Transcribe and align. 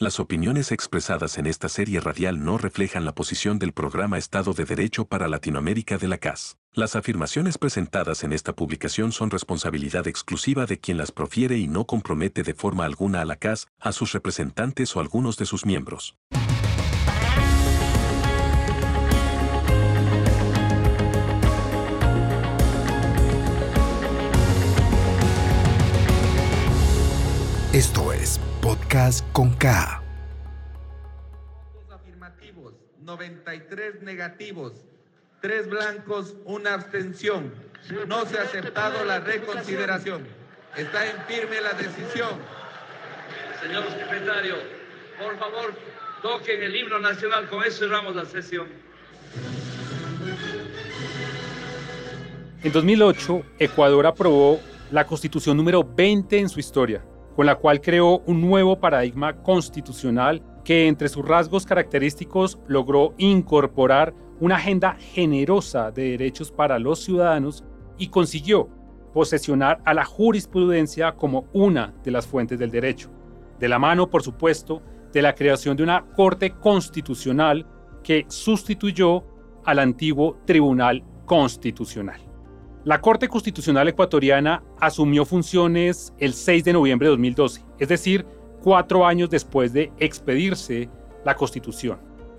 Las 0.00 0.18
opiniones 0.18 0.72
expresadas 0.72 1.36
en 1.36 1.44
esta 1.44 1.68
serie 1.68 2.00
radial 2.00 2.42
no 2.42 2.56
reflejan 2.56 3.04
la 3.04 3.14
posición 3.14 3.58
del 3.58 3.74
programa 3.74 4.16
Estado 4.16 4.54
de 4.54 4.64
Derecho 4.64 5.04
para 5.04 5.28
Latinoamérica 5.28 5.98
de 5.98 6.08
la 6.08 6.16
CAS. 6.16 6.56
Las 6.72 6.96
afirmaciones 6.96 7.58
presentadas 7.58 8.24
en 8.24 8.32
esta 8.32 8.54
publicación 8.54 9.12
son 9.12 9.30
responsabilidad 9.30 10.08
exclusiva 10.08 10.64
de 10.64 10.78
quien 10.78 10.96
las 10.96 11.12
profiere 11.12 11.58
y 11.58 11.68
no 11.68 11.84
compromete 11.84 12.42
de 12.42 12.54
forma 12.54 12.86
alguna 12.86 13.20
a 13.20 13.26
la 13.26 13.36
CAS, 13.36 13.66
a 13.78 13.92
sus 13.92 14.12
representantes 14.12 14.96
o 14.96 15.00
algunos 15.00 15.36
de 15.36 15.44
sus 15.44 15.66
miembros. 15.66 16.16
Esto 27.74 28.14
es 28.14 28.40
Podcast 28.62 29.24
con 29.32 29.54
K. 29.54 30.02
afirmativos, 31.90 32.74
93 33.00 34.02
negativos, 34.02 34.74
3 35.40 35.70
blancos, 35.70 36.34
una 36.44 36.74
abstención. 36.74 37.54
No 38.06 38.26
se 38.26 38.38
ha 38.38 38.42
aceptado 38.42 39.02
la 39.06 39.20
reconsideración. 39.20 40.26
Está 40.76 41.06
en 41.08 41.16
firme 41.22 41.58
la 41.62 41.72
decisión. 41.72 42.32
Señor 43.62 43.84
secretario, 43.92 44.56
por 45.18 45.38
favor, 45.38 45.74
toquen 46.20 46.62
el 46.62 46.76
himno 46.76 46.98
nacional. 46.98 47.48
Con 47.48 47.64
eso 47.64 47.78
cerramos 47.78 48.14
la 48.14 48.26
sesión. 48.26 48.68
En 52.62 52.72
2008, 52.72 53.42
Ecuador 53.58 54.06
aprobó 54.06 54.60
la 54.90 55.06
constitución 55.06 55.56
número 55.56 55.82
20 55.82 56.38
en 56.38 56.50
su 56.50 56.60
historia 56.60 57.02
con 57.36 57.46
la 57.46 57.56
cual 57.56 57.80
creó 57.80 58.18
un 58.26 58.40
nuevo 58.40 58.80
paradigma 58.80 59.42
constitucional 59.42 60.42
que 60.64 60.86
entre 60.88 61.08
sus 61.08 61.26
rasgos 61.26 61.66
característicos 61.66 62.58
logró 62.66 63.14
incorporar 63.18 64.14
una 64.40 64.56
agenda 64.56 64.96
generosa 64.98 65.90
de 65.90 66.10
derechos 66.10 66.50
para 66.50 66.78
los 66.78 67.00
ciudadanos 67.04 67.64
y 67.98 68.08
consiguió 68.08 68.68
posesionar 69.12 69.80
a 69.84 69.94
la 69.94 70.04
jurisprudencia 70.04 71.12
como 71.12 71.46
una 71.52 71.94
de 72.02 72.10
las 72.10 72.26
fuentes 72.26 72.58
del 72.58 72.70
derecho, 72.70 73.10
de 73.58 73.68
la 73.68 73.78
mano, 73.78 74.08
por 74.08 74.22
supuesto, 74.22 74.82
de 75.12 75.22
la 75.22 75.34
creación 75.34 75.76
de 75.76 75.82
una 75.82 76.06
Corte 76.14 76.52
Constitucional 76.52 77.66
que 78.02 78.24
sustituyó 78.28 79.24
al 79.64 79.78
antiguo 79.78 80.38
Tribunal 80.46 81.04
Constitucional. 81.26 82.29
La 82.84 83.02
Corte 83.02 83.28
Constitucional 83.28 83.88
Ecuatoriana 83.88 84.62
asumió 84.80 85.26
funciones 85.26 86.14
el 86.18 86.32
6 86.32 86.64
de 86.64 86.72
noviembre 86.72 87.08
de 87.08 87.10
2012, 87.10 87.62
es 87.78 87.88
decir, 87.88 88.24
cuatro 88.62 89.06
años 89.06 89.28
después 89.28 89.74
de 89.74 89.92
expedirse 89.98 90.88
la 91.22 91.34
Constitución 91.34 91.98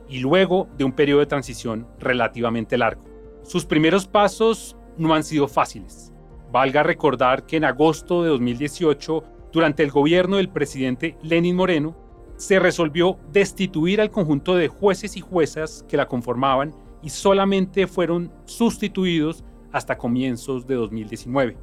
y 0.09 0.17
luego 0.17 0.67
de 0.79 0.83
un 0.83 0.93
periodo 0.93 1.19
de 1.19 1.27
transición 1.27 1.87
relativamente 1.99 2.75
largo. 2.75 3.03
Sus 3.43 3.65
primeros 3.65 4.07
pasos 4.07 4.75
no 4.97 5.13
han 5.13 5.23
sido 5.23 5.47
fáciles. 5.47 6.11
Valga 6.51 6.81
recordar 6.81 7.45
que 7.45 7.57
en 7.57 7.65
agosto 7.65 8.23
de 8.23 8.29
2018, 8.29 9.23
durante 9.51 9.83
el 9.83 9.91
gobierno 9.91 10.37
del 10.37 10.49
presidente 10.49 11.17
Lenin 11.21 11.55
Moreno, 11.55 11.95
se 12.37 12.57
resolvió 12.57 13.19
destituir 13.31 14.01
al 14.01 14.09
conjunto 14.09 14.55
de 14.55 14.69
jueces 14.69 15.15
y 15.17 15.21
juezas 15.21 15.85
que 15.87 15.97
la 15.97 16.07
conformaban 16.07 16.73
y 17.03 17.11
solamente 17.11 17.85
fueron 17.85 18.31
sustituidos 18.45 19.43
hasta 19.71 19.97
comienzos 19.97 20.67
de 20.67 20.75
2019. 20.75 21.57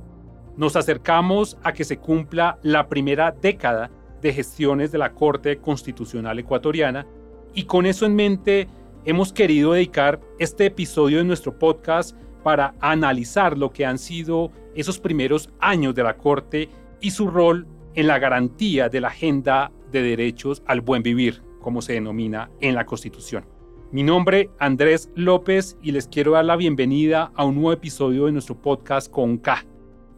Nos 0.56 0.76
acercamos 0.76 1.56
a 1.62 1.72
que 1.72 1.84
se 1.84 1.98
cumpla 1.98 2.58
la 2.62 2.88
primera 2.88 3.30
década 3.30 3.90
de 4.20 4.32
gestiones 4.32 4.90
de 4.90 4.98
la 4.98 5.12
Corte 5.12 5.58
Constitucional 5.58 6.38
Ecuatoriana 6.38 7.06
y 7.54 7.64
con 7.64 7.86
eso 7.86 8.06
en 8.06 8.16
mente 8.16 8.68
hemos 9.04 9.32
querido 9.32 9.72
dedicar 9.72 10.20
este 10.38 10.66
episodio 10.66 11.18
de 11.18 11.24
nuestro 11.24 11.58
podcast 11.58 12.16
para 12.42 12.74
analizar 12.80 13.56
lo 13.56 13.70
que 13.70 13.86
han 13.86 13.98
sido 13.98 14.50
esos 14.74 14.98
primeros 14.98 15.50
años 15.60 15.94
de 15.94 16.02
la 16.02 16.16
Corte 16.16 16.68
y 17.00 17.10
su 17.10 17.28
rol 17.28 17.66
en 17.94 18.06
la 18.06 18.18
garantía 18.18 18.88
de 18.88 19.00
la 19.00 19.08
agenda 19.08 19.72
de 19.90 20.02
derechos 20.02 20.62
al 20.66 20.80
buen 20.80 21.02
vivir, 21.02 21.42
como 21.60 21.82
se 21.82 21.94
denomina 21.94 22.50
en 22.60 22.74
la 22.74 22.86
Constitución. 22.86 23.57
Mi 23.90 24.02
nombre 24.02 24.50
Andrés 24.58 25.10
López 25.14 25.78
y 25.80 25.92
les 25.92 26.08
quiero 26.08 26.32
dar 26.32 26.44
la 26.44 26.56
bienvenida 26.56 27.32
a 27.34 27.46
un 27.46 27.54
nuevo 27.54 27.72
episodio 27.72 28.26
de 28.26 28.32
nuestro 28.32 28.54
podcast 28.54 29.10
con 29.10 29.38
K, 29.38 29.64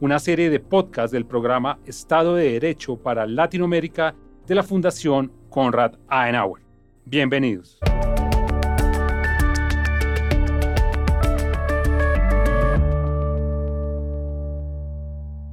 una 0.00 0.18
serie 0.18 0.50
de 0.50 0.58
podcasts 0.58 1.12
del 1.12 1.24
programa 1.24 1.78
Estado 1.86 2.34
de 2.34 2.50
Derecho 2.50 2.96
para 2.96 3.28
Latinoamérica 3.28 4.16
de 4.44 4.54
la 4.56 4.64
Fundación 4.64 5.30
Konrad 5.50 5.94
Adenauer. 6.08 6.64
Bienvenidos. 7.04 7.78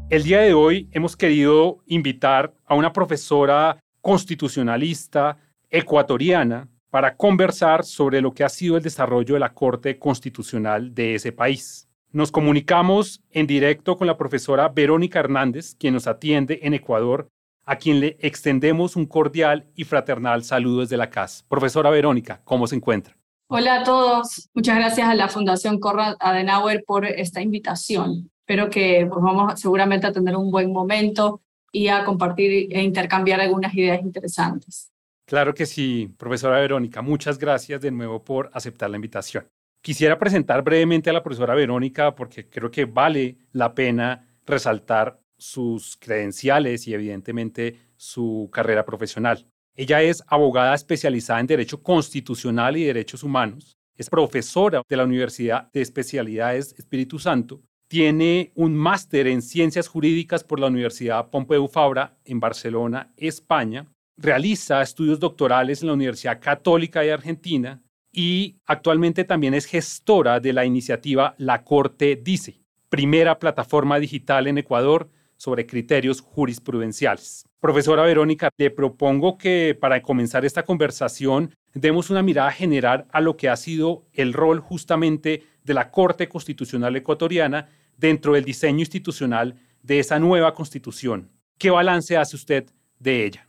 El 0.09 0.23
día 0.23 0.41
de 0.41 0.55
hoy 0.55 0.89
hemos 0.91 1.15
querido 1.15 1.83
invitar 1.85 2.51
a 2.65 2.73
una 2.73 2.91
profesora 2.91 3.77
constitucionalista 4.01 5.37
ecuatoriana 5.69 6.67
para 6.97 7.15
conversar 7.15 7.85
sobre 7.85 8.21
lo 8.21 8.33
que 8.33 8.43
ha 8.43 8.49
sido 8.49 8.75
el 8.75 8.81
desarrollo 8.81 9.35
de 9.35 9.39
la 9.39 9.53
Corte 9.53 9.99
Constitucional 9.99 10.95
de 10.95 11.13
ese 11.13 11.31
país. 11.31 11.87
Nos 12.11 12.31
comunicamos 12.31 13.21
en 13.29 13.45
directo 13.45 13.97
con 13.97 14.07
la 14.07 14.17
profesora 14.17 14.67
Verónica 14.69 15.19
Hernández, 15.19 15.75
quien 15.75 15.93
nos 15.93 16.07
atiende 16.07 16.61
en 16.63 16.73
Ecuador, 16.73 17.29
a 17.67 17.75
quien 17.75 17.99
le 17.99 18.17
extendemos 18.19 18.95
un 18.95 19.05
cordial 19.05 19.67
y 19.75 19.83
fraternal 19.83 20.43
saludo 20.43 20.79
desde 20.79 20.97
la 20.97 21.11
casa. 21.11 21.45
Profesora 21.47 21.91
Verónica, 21.91 22.41
¿cómo 22.43 22.65
se 22.65 22.77
encuentra? 22.77 23.15
Hola 23.47 23.81
a 23.81 23.83
todos. 23.83 24.49
Muchas 24.55 24.77
gracias 24.77 25.07
a 25.07 25.13
la 25.13 25.27
Fundación 25.27 25.79
Conrad 25.79 26.15
Adenauer 26.19 26.83
por 26.83 27.05
esta 27.05 27.41
invitación. 27.41 28.31
Espero 28.39 28.71
que 28.71 29.05
pues, 29.07 29.23
vamos 29.23 29.61
seguramente 29.61 30.07
a 30.07 30.11
tener 30.11 30.35
un 30.35 30.49
buen 30.49 30.73
momento 30.73 31.41
y 31.71 31.89
a 31.89 32.03
compartir 32.03 32.75
e 32.75 32.81
intercambiar 32.81 33.39
algunas 33.39 33.75
ideas 33.75 34.01
interesantes. 34.01 34.89
Claro 35.27 35.53
que 35.53 35.65
sí, 35.65 36.09
profesora 36.17 36.57
Verónica. 36.57 37.01
Muchas 37.01 37.37
gracias 37.37 37.81
de 37.81 37.91
nuevo 37.91 38.23
por 38.23 38.49
aceptar 38.53 38.89
la 38.89 38.95
invitación. 38.95 39.45
Quisiera 39.81 40.17
presentar 40.17 40.63
brevemente 40.63 41.09
a 41.09 41.13
la 41.13 41.21
profesora 41.21 41.53
Verónica 41.53 42.15
porque 42.15 42.49
creo 42.49 42.71
que 42.71 42.85
vale 42.85 43.37
la 43.51 43.75
pena 43.75 44.25
resaltar 44.45 45.19
sus 45.37 45.97
credenciales 45.97 46.87
y 46.87 46.93
evidentemente 46.93 47.77
su 47.97 48.49
carrera 48.53 48.85
profesional. 48.85 49.45
Ella 49.75 50.01
es 50.01 50.23
abogada 50.27 50.73
especializada 50.73 51.41
en 51.41 51.47
Derecho 51.47 51.83
Constitucional 51.83 52.77
y 52.77 52.85
Derechos 52.85 53.21
Humanos. 53.21 53.75
Es 53.97 54.09
profesora 54.09 54.81
de 54.87 54.95
la 54.95 55.03
Universidad 55.03 55.69
de 55.73 55.81
Especialidades 55.81 56.73
Espíritu 56.79 57.19
Santo. 57.19 57.61
Tiene 57.89 58.53
un 58.55 58.77
máster 58.77 59.27
en 59.27 59.41
Ciencias 59.41 59.89
Jurídicas 59.89 60.45
por 60.45 60.61
la 60.61 60.67
Universidad 60.67 61.29
Pompeu 61.29 61.67
Fabra 61.67 62.17
en 62.23 62.39
Barcelona, 62.39 63.11
España 63.17 63.87
realiza 64.17 64.81
estudios 64.81 65.19
doctorales 65.19 65.81
en 65.81 65.87
la 65.87 65.93
Universidad 65.93 66.39
Católica 66.39 67.01
de 67.01 67.13
Argentina 67.13 67.81
y 68.11 68.57
actualmente 68.65 69.23
también 69.23 69.53
es 69.53 69.65
gestora 69.65 70.39
de 70.39 70.53
la 70.53 70.65
iniciativa 70.65 71.35
La 71.37 71.63
Corte 71.63 72.15
Dice, 72.15 72.59
primera 72.89 73.37
plataforma 73.37 73.99
digital 73.99 74.47
en 74.47 74.57
Ecuador 74.57 75.09
sobre 75.35 75.67
criterios 75.67 76.21
jurisprudenciales. 76.21 77.45
Profesora 77.59 78.03
Verónica, 78.03 78.49
le 78.57 78.71
propongo 78.71 79.37
que 79.37 79.77
para 79.79 80.01
comenzar 80.01 80.45
esta 80.45 80.63
conversación 80.63 81.53
demos 81.73 82.09
una 82.09 82.23
mirada 82.23 82.51
general 82.51 83.05
a 83.11 83.21
lo 83.21 83.37
que 83.37 83.49
ha 83.49 83.55
sido 83.55 84.05
el 84.13 84.33
rol 84.33 84.59
justamente 84.59 85.43
de 85.63 85.73
la 85.73 85.91
Corte 85.91 86.27
Constitucional 86.27 86.95
Ecuatoriana 86.95 87.69
dentro 87.97 88.33
del 88.33 88.45
diseño 88.45 88.79
institucional 88.79 89.55
de 89.83 89.99
esa 89.99 90.17
nueva 90.17 90.53
constitución. 90.53 91.29
¿Qué 91.57 91.69
balance 91.69 92.17
hace 92.17 92.35
usted 92.35 92.65
de 92.99 93.25
ella? 93.25 93.46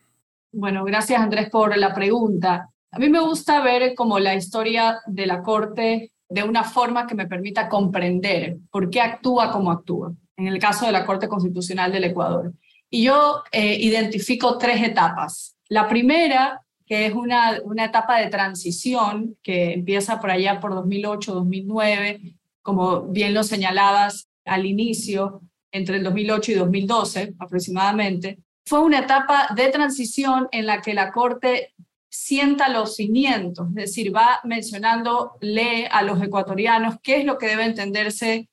Bueno, 0.53 0.85
gracias 0.85 1.21
Andrés 1.21 1.51
por 1.51 1.77
la 1.77 1.95
pregunta. 1.95 2.71
A 2.91 2.99
mí 2.99 3.11
me 3.11 3.21
gusta 3.21 3.63
ver 3.63 3.95
como 3.95 4.19
la 4.19 4.35
historia 4.35 5.01
de 5.07 5.27
la 5.27 5.43
Corte 5.43 6.13
de 6.29 6.43
una 6.43 6.65
forma 6.65 7.07
que 7.07 7.15
me 7.15 7.27
permita 7.27 7.69
comprender 7.69 8.57
por 8.71 8.89
qué 8.89 9.01
actúa 9.01 9.53
como 9.53 9.71
actúa, 9.71 10.13
en 10.37 10.47
el 10.47 10.59
caso 10.59 10.87
de 10.87 10.93
la 10.93 11.05
Corte 11.05 11.29
Constitucional 11.29 11.93
del 11.93 12.05
Ecuador. 12.05 12.53
Y 12.91 13.05
yo 13.05 13.43
eh, 13.53 13.77
identifico 13.79 14.57
tres 14.57 14.83
etapas. 14.83 15.55
La 15.69 15.87
primera, 15.87 16.63
que 16.87 17.07
es 17.07 17.13
una, 17.13 17.59
una 17.65 17.85
etapa 17.85 18.19
de 18.19 18.29
transición 18.29 19.37
que 19.43 19.75
empieza 19.75 20.19
por 20.19 20.31
allá 20.31 20.61
por 20.61 20.75
2008, 20.75 21.35
2009, 21.35 22.35
como 22.63 23.03
bien 23.03 23.35
lo 23.35 23.43
señalabas 23.43 24.29
al 24.47 24.65
inicio, 24.65 25.43
entre 25.71 25.99
el 25.99 26.05
2008 26.05 26.53
y 26.53 26.55
2012 26.55 27.35
aproximadamente, 27.39 28.39
fue 28.69 28.81
una 28.81 28.99
etapa 28.99 29.49
de 29.55 29.71
transición 29.71 30.49
en 30.53 30.67
la 30.67 30.83
que 30.83 30.93
la 30.93 31.11
Corte 31.11 31.75
sienta 32.11 32.69
los 32.69 32.97
cimientos, 32.97 33.69
es 33.71 33.75
decir, 33.75 34.15
va 34.15 34.41
mencionando, 34.45 35.37
lee 35.41 35.87
a 35.91 36.03
los 36.03 36.23
ecuatorianos 36.23 36.97
qué 37.03 37.19
es 37.19 37.25
lo 37.25 37.39
que 37.39 37.47
debe 37.47 37.65
entenderse 37.65 38.49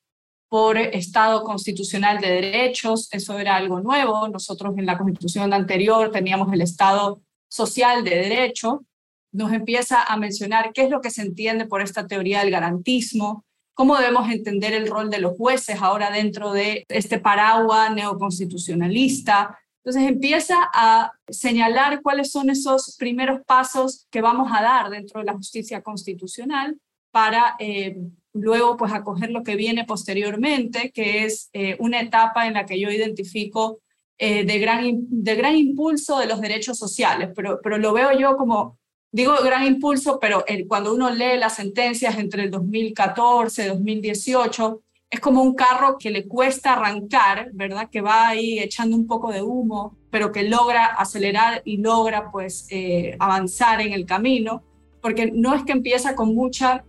por 0.48 0.78
Estado 0.78 1.44
constitucional 1.44 2.22
de 2.22 2.30
derechos, 2.30 3.10
eso 3.12 3.38
era 3.38 3.58
algo 3.58 3.82
nuevo, 3.82 4.28
nosotros 4.30 4.78
en 4.78 4.86
la 4.86 4.98
constitución 4.98 5.52
anterior 5.54 6.12
teníamos 6.12 6.52
el 6.54 6.62
Estado 6.62 7.22
social 7.50 8.04
de 8.04 8.16
derecho, 8.16 8.86
nos 9.34 9.52
empieza 9.52 10.02
a 10.02 10.16
mencionar 10.16 10.72
qué 10.74 10.84
es 10.84 10.90
lo 10.90 11.02
que 11.02 11.12
se 11.12 11.24
entiende 11.24 11.66
por 11.66 11.82
esta 11.82 12.08
teoría 12.08 12.40
del 12.40 12.52
garantismo, 12.52 13.44
cómo 13.74 13.98
debemos 13.98 14.30
entender 14.30 14.74
el 14.74 14.88
rol 14.88 15.10
de 15.10 15.20
los 15.20 15.36
jueces 15.36 15.82
ahora 15.82 16.10
dentro 16.10 16.54
de 16.54 16.86
este 16.88 17.20
paraguas 17.20 17.94
neoconstitucionalista. 17.94 19.60
Entonces 19.86 20.10
empieza 20.10 20.56
a 20.74 21.12
señalar 21.30 22.02
cuáles 22.02 22.32
son 22.32 22.50
esos 22.50 22.96
primeros 22.98 23.42
pasos 23.46 24.08
que 24.10 24.20
vamos 24.20 24.52
a 24.52 24.64
dar 24.64 24.90
dentro 24.90 25.20
de 25.20 25.28
la 25.28 25.34
justicia 25.34 25.84
constitucional 25.84 26.76
para 27.12 27.56
eh, 27.60 27.96
luego 28.34 28.78
pues 28.78 28.92
acoger 28.92 29.30
lo 29.30 29.44
que 29.44 29.56
viene 29.56 29.86
posteriormente, 29.86 30.92
que 30.92 31.26
es 31.26 31.52
eh, 31.54 31.78
una 31.80 32.02
etapa 32.02 32.48
en 32.48 32.56
la 32.56 32.66
que 32.66 32.80
yo 32.80 32.90
identifico 32.90 33.80
eh, 34.18 34.44
de, 34.44 34.58
gran, 34.58 35.06
de 35.08 35.36
gran 35.36 35.56
impulso 35.56 36.18
de 36.18 36.26
los 36.26 36.42
derechos 36.42 36.80
sociales, 36.80 37.30
pero, 37.36 37.60
pero 37.62 37.78
lo 37.78 37.94
veo 37.94 38.12
yo 38.18 38.38
como 38.38 38.80
digo 39.12 39.36
gran 39.44 39.68
impulso, 39.68 40.20
pero 40.20 40.44
cuando 40.68 40.96
uno 40.96 41.12
lee 41.12 41.38
las 41.38 41.58
sentencias 41.58 42.18
entre 42.18 42.46
el 42.46 42.50
2014 42.50 43.66
y 43.66 43.68
2018, 43.68 44.82
es 45.16 45.22
como 45.22 45.42
un 45.42 45.56
carro 45.56 45.98
que 45.98 46.12
le 46.12 46.28
cuesta 46.28 46.74
arrancar, 46.74 47.50
¿verdad? 47.54 47.90
Que 47.90 48.02
va 48.02 48.28
ahí 48.28 48.60
echando 48.60 48.96
un 48.96 49.08
poco 49.08 49.32
de 49.32 49.42
humo, 49.42 49.96
pero 50.10 50.32
que 50.32 50.44
logra 50.44 50.86
acelerar 50.86 51.62
y 51.66 51.78
logra 51.78 52.32
pues 52.32 52.68
eh, 52.70 53.16
avanzar 53.20 53.82
en 53.82 53.94
el 53.94 54.06
camino, 54.06 54.62
porque 55.02 55.32
no 55.32 55.56
es 55.56 55.64
que 55.64 55.72
empieza 55.72 56.16
con 56.16 56.36
mucha 56.36 56.84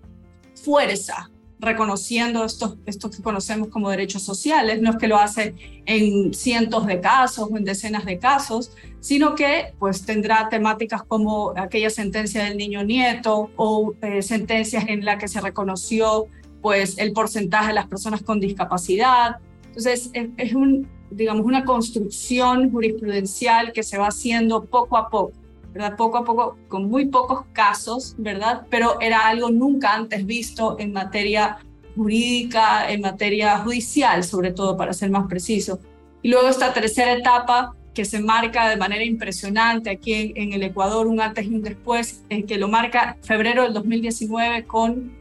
fuerza, 0.60 1.30
reconociendo 1.60 2.44
estos, 2.44 2.76
estos 2.84 3.16
que 3.16 3.22
conocemos 3.22 3.68
como 3.68 3.90
derechos 3.90 4.22
sociales, 4.22 4.82
no 4.82 4.90
es 4.90 4.96
que 4.96 5.06
lo 5.06 5.18
hace 5.18 5.54
en 5.86 6.34
cientos 6.34 6.86
de 6.86 7.00
casos 7.00 7.48
o 7.50 7.56
en 7.56 7.64
decenas 7.64 8.04
de 8.04 8.18
casos, 8.18 8.72
sino 9.00 9.36
que 9.36 9.72
pues 9.78 10.04
tendrá 10.04 10.48
temáticas 10.48 11.04
como 11.04 11.54
aquella 11.56 11.90
sentencia 11.90 12.42
del 12.44 12.56
niño 12.56 12.82
nieto 12.82 13.50
o 13.54 13.94
eh, 14.02 14.20
sentencias 14.20 14.84
en 14.88 15.04
la 15.04 15.16
que 15.16 15.28
se 15.28 15.40
reconoció 15.40 16.26
pues 16.62 16.98
el 16.98 17.12
porcentaje 17.12 17.68
de 17.68 17.74
las 17.74 17.86
personas 17.86 18.22
con 18.22 18.40
discapacidad. 18.40 19.36
Entonces 19.66 20.10
es, 20.12 20.54
un, 20.54 20.88
digamos, 21.10 21.44
una 21.44 21.64
construcción 21.64 22.70
jurisprudencial 22.70 23.72
que 23.72 23.82
se 23.82 23.98
va 23.98 24.08
haciendo 24.08 24.64
poco 24.64 24.96
a 24.96 25.08
poco 25.08 25.32
¿verdad? 25.72 25.94
Poco 25.94 26.16
a 26.16 26.24
poco, 26.24 26.56
con 26.68 26.88
muy 26.88 27.04
pocos 27.04 27.44
casos, 27.52 28.14
¿verdad? 28.16 28.62
Pero 28.70 28.98
era 28.98 29.28
algo 29.28 29.50
nunca 29.50 29.92
antes 29.92 30.24
visto 30.24 30.76
en 30.78 30.94
materia 30.94 31.58
jurídica, 31.94 32.90
en 32.90 33.02
materia 33.02 33.58
judicial, 33.58 34.24
sobre 34.24 34.52
todo, 34.52 34.78
para 34.78 34.94
ser 34.94 35.10
más 35.10 35.26
preciso. 35.26 35.78
Y 36.22 36.30
luego 36.30 36.48
esta 36.48 36.72
tercera 36.72 37.12
etapa 37.12 37.74
que 37.96 38.04
se 38.04 38.20
marca 38.20 38.68
de 38.68 38.76
manera 38.76 39.02
impresionante 39.04 39.88
aquí 39.90 40.32
en, 40.36 40.52
el 40.52 40.62
Ecuador, 40.62 41.06
un 41.06 41.20
antes 41.20 41.46
y 41.46 41.48
un 41.48 41.62
después, 41.62 42.22
en 42.28 42.46
que 42.46 42.58
lo 42.58 42.68
marca 42.68 43.16
febrero 43.22 43.62
del 43.62 43.72
2019 43.72 44.64
con 44.64 45.15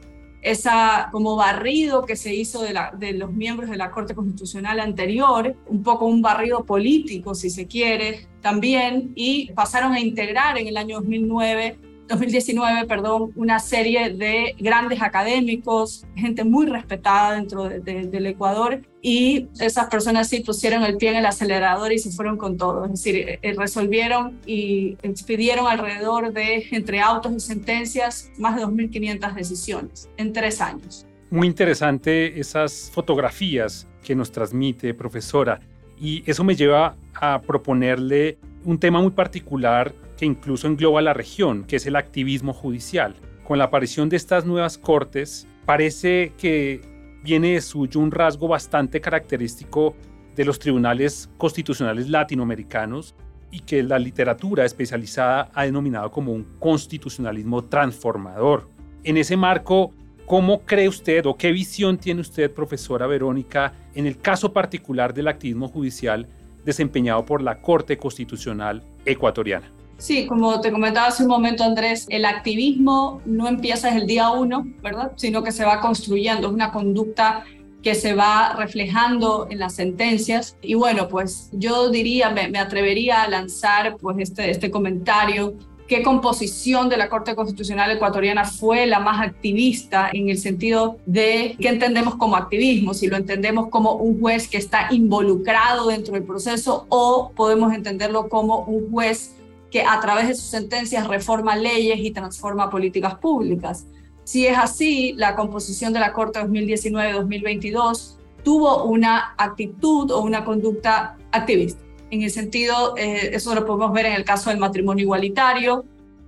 esa 0.45 1.09
como 1.11 1.35
barrido 1.35 2.05
que 2.05 2.15
se 2.15 2.33
hizo 2.33 2.61
de, 2.61 2.79
de 2.99 3.13
los 3.13 3.33
miembros 3.33 3.67
de 3.69 3.77
la 3.77 3.89
Corte 3.89 4.13
Constitucional 4.13 4.79
anterior, 4.79 5.55
un 5.65 5.81
poco 5.81 6.05
un 6.05 6.21
barrido 6.21 6.63
político, 6.65 7.33
si 7.33 7.49
se 7.49 7.65
quiere, 7.65 8.27
también, 8.41 9.11
y 9.15 9.51
pasaron 9.53 9.93
a 9.93 9.99
integrar 9.99 10.59
en 10.59 10.67
el 10.67 10.77
año 10.77 10.97
2009 10.97 11.79
2019, 12.07 12.85
perdón, 12.87 13.31
una 13.35 13.59
serie 13.59 14.13
de 14.13 14.55
grandes 14.59 15.01
académicos, 15.01 16.05
gente 16.15 16.43
muy 16.43 16.67
respetada 16.67 17.33
dentro 17.35 17.69
del 17.69 18.25
Ecuador, 18.25 18.81
y 19.01 19.47
esas 19.59 19.87
personas 19.87 20.29
sí 20.29 20.39
pusieron 20.39 20.83
el 20.83 20.97
pie 20.97 21.11
en 21.11 21.17
el 21.17 21.25
acelerador 21.25 21.91
y 21.91 21.99
se 21.99 22.11
fueron 22.11 22.37
con 22.37 22.57
todo. 22.57 22.85
Es 22.85 22.91
decir, 22.91 23.39
eh, 23.41 23.53
resolvieron 23.55 24.39
y 24.45 24.97
expidieron 25.03 25.67
alrededor 25.67 26.33
de, 26.33 26.65
entre 26.71 27.01
autos 27.01 27.33
y 27.33 27.39
sentencias, 27.39 28.31
más 28.37 28.55
de 28.55 28.63
2.500 28.63 29.33
decisiones 29.35 30.09
en 30.17 30.33
tres 30.33 30.59
años. 30.59 31.05
Muy 31.29 31.47
interesante 31.47 32.39
esas 32.39 32.89
fotografías 32.93 33.87
que 34.03 34.15
nos 34.15 34.31
transmite, 34.31 34.93
profesora. 34.93 35.59
Y 35.99 36.23
eso 36.29 36.43
me 36.43 36.55
lleva 36.55 36.95
a 37.13 37.41
proponerle 37.41 38.37
un 38.63 38.79
tema 38.79 39.01
muy 39.01 39.11
particular 39.11 39.93
que 40.17 40.25
incluso 40.25 40.67
engloba 40.67 41.01
la 41.01 41.13
región, 41.13 41.63
que 41.63 41.77
es 41.77 41.85
el 41.85 41.95
activismo 41.95 42.53
judicial. 42.53 43.15
Con 43.43 43.57
la 43.57 43.65
aparición 43.65 44.09
de 44.09 44.17
estas 44.17 44.45
nuevas 44.45 44.77
cortes, 44.77 45.47
parece 45.65 46.33
que 46.37 46.81
viene 47.23 47.53
de 47.53 47.61
suyo 47.61 47.99
un 47.99 48.11
rasgo 48.11 48.47
bastante 48.47 49.01
característico 49.01 49.95
de 50.35 50.45
los 50.45 50.59
tribunales 50.59 51.29
constitucionales 51.37 52.09
latinoamericanos 52.09 53.15
y 53.51 53.61
que 53.61 53.83
la 53.83 53.97
literatura 53.97 54.65
especializada 54.65 55.49
ha 55.53 55.63
denominado 55.63 56.11
como 56.11 56.33
un 56.33 56.43
constitucionalismo 56.59 57.63
transformador. 57.65 58.69
En 59.03 59.17
ese 59.17 59.37
marco, 59.37 59.93
¿cómo 60.25 60.61
cree 60.61 60.89
usted 60.89 61.25
o 61.25 61.37
qué 61.37 61.51
visión 61.51 61.97
tiene 61.97 62.21
usted, 62.21 62.51
profesora 62.51 63.07
Verónica, 63.07 63.73
en 63.93 64.07
el 64.07 64.17
caso 64.17 64.51
particular 64.51 65.13
del 65.13 65.27
activismo 65.27 65.67
judicial 65.67 66.27
desempeñado 66.65 67.25
por 67.25 67.41
la 67.41 67.61
Corte 67.61 67.97
Constitucional 67.97 68.83
ecuatoriana? 69.05 69.74
Sí, 69.97 70.25
como 70.27 70.59
te 70.61 70.71
comentaba 70.71 71.07
hace 71.07 71.23
un 71.23 71.29
momento 71.29 71.63
Andrés, 71.63 72.05
el 72.09 72.25
activismo 72.25 73.21
no 73.25 73.47
empieza 73.47 73.87
desde 73.87 74.01
el 74.01 74.07
día 74.07 74.29
uno, 74.29 74.67
¿verdad? 74.83 75.13
Sino 75.15 75.41
que 75.43 75.51
se 75.51 75.63
va 75.63 75.79
construyendo, 75.79 76.47
es 76.47 76.53
una 76.53 76.71
conducta 76.71 77.45
que 77.81 77.95
se 77.95 78.15
va 78.15 78.55
reflejando 78.57 79.47
en 79.49 79.59
las 79.59 79.75
sentencias. 79.75 80.57
Y 80.61 80.73
bueno, 80.73 81.07
pues 81.07 81.49
yo 81.53 81.89
diría, 81.89 82.31
me, 82.31 82.57
atrevería 82.57 83.21
a 83.21 83.29
lanzar 83.29 83.97
pues 83.97 84.17
este, 84.19 84.49
este 84.49 84.71
comentario 84.71 85.53
qué 85.87 86.01
composición 86.01 86.89
de 86.89 86.97
la 86.97 87.09
Corte 87.09 87.35
Constitucional 87.35 87.91
ecuatoriana 87.91 88.43
fue 88.45 88.87
la 88.87 88.99
más 88.99 89.21
activista 89.21 90.09
en 90.11 90.29
el 90.29 90.39
sentido 90.39 90.97
de 91.05 91.55
qué 91.59 91.69
entendemos 91.69 92.15
como 92.15 92.35
activismo, 92.35 92.93
si 92.93 93.07
lo 93.07 93.17
entendemos 93.17 93.69
como 93.69 93.93
un 93.93 94.19
juez 94.19 94.47
que 94.47 94.57
está 94.57 94.87
involucrado 94.91 95.87
dentro 95.89 96.15
del 96.15 96.23
proceso 96.23 96.87
o 96.89 97.31
podemos 97.35 97.73
entenderlo 97.73 98.29
como 98.29 98.61
un 98.61 98.91
juez 98.91 99.34
que 99.75 99.83
a 99.83 99.99
través 99.99 100.29
de 100.29 100.35
sus 100.35 100.45
sentencias 100.45 101.05
reforma 101.05 101.53
leyes 101.57 101.99
y 101.99 102.11
transforma 102.11 102.69
políticas 102.69 103.15
públicas. 103.15 103.85
Si 104.23 104.47
es 104.47 104.57
así, 104.57 105.11
la 105.17 105.35
composición 105.35 105.91
de 105.91 105.99
la 105.99 106.13
Corte 106.13 106.39
2019-2022 106.39 108.15
tuvo 108.41 108.85
una 108.85 109.35
actitud 109.37 110.11
o 110.11 110.21
una 110.21 110.45
conducta 110.45 111.17
activista. 111.29 111.81
En 112.09 112.21
el 112.21 112.31
sentido, 112.31 112.95
eh, 112.95 113.31
eso 113.33 113.53
lo 113.53 113.65
podemos 113.65 113.91
ver 113.91 114.05
en 114.05 114.13
el 114.13 114.23
caso 114.23 114.49
del 114.49 114.59
matrimonio 114.59 115.03
igualitario, 115.03 115.83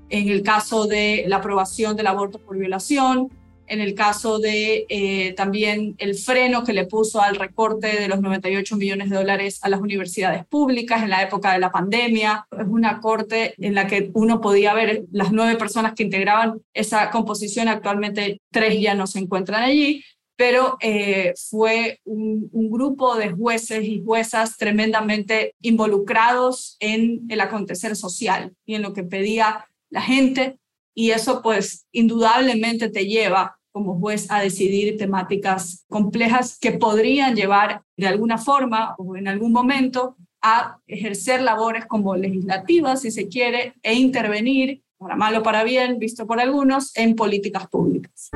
en 0.09 0.27
el 0.27 0.43
caso 0.43 0.85
de 0.85 1.23
la 1.27 1.37
aprobación 1.37 1.95
del 1.95 2.07
aborto 2.07 2.39
por 2.39 2.57
violación, 2.57 3.31
en 3.67 3.81
el 3.81 3.93
caso 3.93 4.39
de 4.39 4.85
eh, 4.89 5.33
también 5.33 5.95
el 5.97 6.15
freno 6.15 6.63
que 6.63 6.73
le 6.73 6.85
puso 6.85 7.21
al 7.21 7.35
recorte 7.35 7.99
de 7.99 8.07
los 8.07 8.21
98 8.21 8.75
millones 8.77 9.09
de 9.09 9.17
dólares 9.17 9.59
a 9.61 9.69
las 9.69 9.79
universidades 9.79 10.45
públicas 10.45 11.03
en 11.03 11.09
la 11.09 11.21
época 11.21 11.53
de 11.53 11.59
la 11.59 11.71
pandemia. 11.71 12.47
Es 12.51 12.67
una 12.67 12.99
corte 12.99 13.53
en 13.57 13.75
la 13.75 13.87
que 13.87 14.09
uno 14.13 14.41
podía 14.41 14.73
ver 14.73 15.05
las 15.11 15.31
nueve 15.31 15.57
personas 15.57 15.93
que 15.93 16.03
integraban 16.03 16.61
esa 16.73 17.09
composición, 17.11 17.67
actualmente 17.67 18.41
tres 18.51 18.79
ya 18.79 18.93
no 18.93 19.07
se 19.07 19.19
encuentran 19.19 19.63
allí, 19.63 20.03
pero 20.37 20.77
eh, 20.81 21.33
fue 21.49 21.99
un, 22.05 22.49
un, 22.51 22.69
grupo 22.69 23.15
de 23.15 23.31
jueces 23.31 23.83
y 23.83 24.03
juezas 24.03 24.55
tremendamente 24.55 25.55
involucrados 25.61 26.77
en 26.79 27.25
el 27.29 27.41
acontecer 27.41 27.95
social 27.95 28.53
y 28.65 28.75
en 28.75 28.83
lo 28.83 28.93
que 28.93 29.03
pedía 29.03 29.65
la 29.89 30.01
gente. 30.01 30.59
Y 30.93 31.11
eso 31.11 31.41
pues 31.41 31.85
indudablemente 31.91 32.89
te 32.89 33.05
lleva 33.05 33.56
como 33.77 33.99
juez 33.99 34.25
a 34.31 34.39
decidir 34.39 34.97
temáticas 34.97 35.85
complejas 35.87 36.57
que 36.59 36.71
podrían 36.71 37.35
llevar 37.35 37.83
de 37.95 38.07
alguna 38.07 38.39
forma 38.39 38.95
o 38.97 39.15
en 39.15 39.27
algún 39.27 39.51
momento 39.51 40.15
a 40.41 40.79
ejercer 40.87 41.43
labores 41.43 41.85
como 41.85 42.15
legislativas, 42.15 43.01
si 43.01 43.11
se 43.11 43.27
quiere, 43.27 43.75
e 43.83 43.93
intervenir, 43.93 44.81
para 44.97 45.15
mal 45.15 45.35
o 45.35 45.43
para 45.43 45.63
bien, 45.63 45.99
visto 45.99 46.25
por 46.25 46.39
algunos, 46.39 46.97
en 46.97 47.15
políticas 47.15 47.67
públicas. 47.67 48.31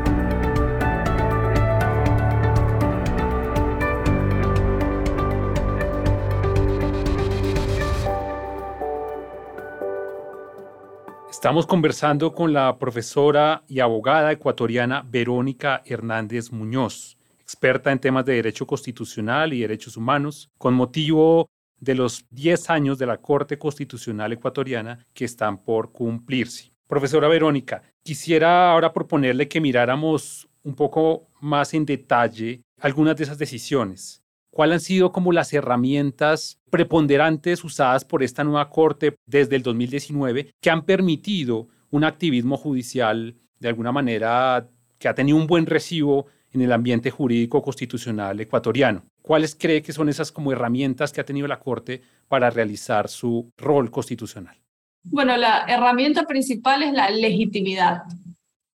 Estamos 11.32 11.66
conversando 11.66 12.34
con 12.34 12.52
la 12.52 12.78
profesora 12.78 13.64
y 13.66 13.80
abogada 13.80 14.34
ecuatoriana 14.34 15.02
Verónica 15.10 15.82
Hernández 15.86 16.52
Muñoz, 16.52 17.18
experta 17.40 17.90
en 17.90 18.00
temas 18.00 18.26
de 18.26 18.34
derecho 18.34 18.68
constitucional 18.68 19.54
y 19.54 19.62
derechos 19.62 19.96
humanos, 19.96 20.50
con 20.58 20.74
motivo 20.74 21.50
de 21.80 21.96
los 21.96 22.26
10 22.32 22.70
años 22.70 23.00
de 23.00 23.06
la 23.06 23.18
Corte 23.18 23.58
Constitucional 23.58 24.34
ecuatoriana 24.34 25.08
que 25.14 25.24
están 25.24 25.64
por 25.64 25.94
cumplirse. 25.94 26.74
Profesora 26.86 27.30
Verónica, 27.30 27.82
quisiera 28.04 28.70
ahora 28.70 28.92
proponerle 28.92 29.48
que 29.48 29.62
miráramos 29.62 30.50
un 30.64 30.76
poco 30.76 31.30
más 31.40 31.74
en 31.74 31.86
detalle 31.86 32.62
algunas 32.78 33.16
de 33.16 33.24
esas 33.24 33.38
decisiones. 33.38 34.21
¿Cuáles 34.52 34.76
han 34.76 34.80
sido 34.82 35.12
como 35.12 35.32
las 35.32 35.52
herramientas 35.54 36.60
preponderantes 36.70 37.64
usadas 37.64 38.06
por 38.06 38.24
esta 38.24 38.44
nueva 38.44 38.70
Corte 38.70 39.16
desde 39.26 39.56
el 39.56 39.64
2019 39.64 40.52
que 40.62 40.70
han 40.70 40.84
permitido 40.86 41.68
un 41.90 42.04
activismo 42.04 42.58
judicial 42.58 43.36
de 43.60 43.68
alguna 43.70 43.92
manera 43.92 44.70
que 45.00 45.08
ha 45.08 45.16
tenido 45.16 45.38
un 45.38 45.48
buen 45.48 45.66
recibo 45.66 46.28
en 46.54 46.62
el 46.62 46.72
ambiente 46.72 47.12
jurídico 47.12 47.62
constitucional 47.62 48.40
ecuatoriano? 48.40 49.04
¿Cuáles 49.22 49.56
cree 49.56 49.82
que 49.82 49.94
son 49.94 50.10
esas 50.10 50.32
como 50.32 50.52
herramientas 50.52 51.12
que 51.12 51.22
ha 51.22 51.26
tenido 51.26 51.48
la 51.48 51.60
Corte 51.60 52.02
para 52.28 52.50
realizar 52.50 53.08
su 53.08 53.52
rol 53.58 53.92
constitucional? 53.92 54.58
Bueno, 55.04 55.36
la 55.38 55.66
herramienta 55.68 56.26
principal 56.26 56.84
es 56.84 56.94
la 56.94 57.10
legitimidad. 57.10 58.04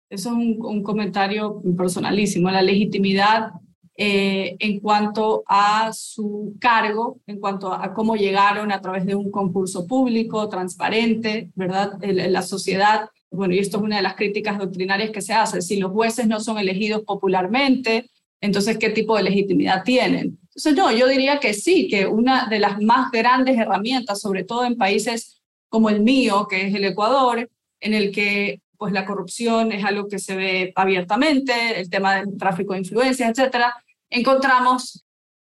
Eso 0.09 0.31
es 0.31 0.37
un, 0.37 0.83
comentario 0.83 1.61
personalísimo. 1.77 2.51
La 2.51 2.63
legitimidad 2.63 3.51
eh, 3.99 4.57
en 4.59 4.81
cuanto 4.81 5.43
a 5.47 5.91
su 5.93 6.55
cargo, 6.61 7.21
en 7.27 7.41
cuanto 7.41 7.73
a 7.73 7.95
cómo 7.95 8.15
llegaron 8.15 8.71
a 8.71 8.81
través 8.81 9.07
de 9.07 9.15
un 9.15 9.31
concurso 9.31 9.87
público, 9.87 10.49
transparente, 10.49 11.51
¿verdad? 11.55 11.99
En 12.03 12.33
la 12.33 12.43
sociedad. 12.43 13.09
Bueno, 13.31 13.55
y 13.55 13.59
esto 13.59 13.79
es 13.79 13.83
una 13.83 13.97
de 13.97 14.03
las 14.03 14.15
críticas 14.15 14.59
doctrinarias 14.59 15.11
que 15.11 15.23
se 15.23 15.33
hace. 15.33 15.63
Si 15.63 15.79
los 15.79 15.93
jueces 15.93 16.27
no 16.27 16.41
son 16.41 16.59
elegidos 16.59 17.03
popularmente, 17.05 18.11
entonces, 18.41 18.77
¿qué 18.79 18.91
tipo 18.91 19.17
de 19.17 19.23
legitimidad 19.23 19.83
tienen? 19.83 20.39
Entonces, 20.43 20.75
no, 20.75 20.93
yo 20.93 21.09
diría 21.09 21.39
que 21.39 21.55
sí, 21.55 21.89
que 21.89 22.07
una 22.07 22.49
de 22.49 22.59
las 22.59 22.81
más 22.81 23.11
grandes 23.11 23.59
herramientas, 23.59 24.21
sobre 24.21 24.45
todo 24.45 24.65
en 24.65 24.77
países 24.77 25.43
como 25.69 25.89
el 25.91 26.01
mío, 26.03 26.47
que 26.49 26.67
es 26.67 26.75
el 26.75 26.85
Ecuador, 26.85 27.49
en 27.81 27.95
el 27.95 28.13
que 28.13 28.61
pues 28.79 28.93
la 28.93 29.07
corrupción 29.07 29.73
es 29.73 29.85
algo 29.85 30.07
que 30.07 30.19
se 30.19 30.37
ve 30.37 30.73
abiertamente, 30.77 31.81
el 31.81 31.89
tema 31.89 32.17
del 32.17 32.37
tráfico 32.37 32.75
de 32.75 32.81
influencias, 32.81 33.31
etcétera, 33.31 33.75
encontramos 34.11 35.05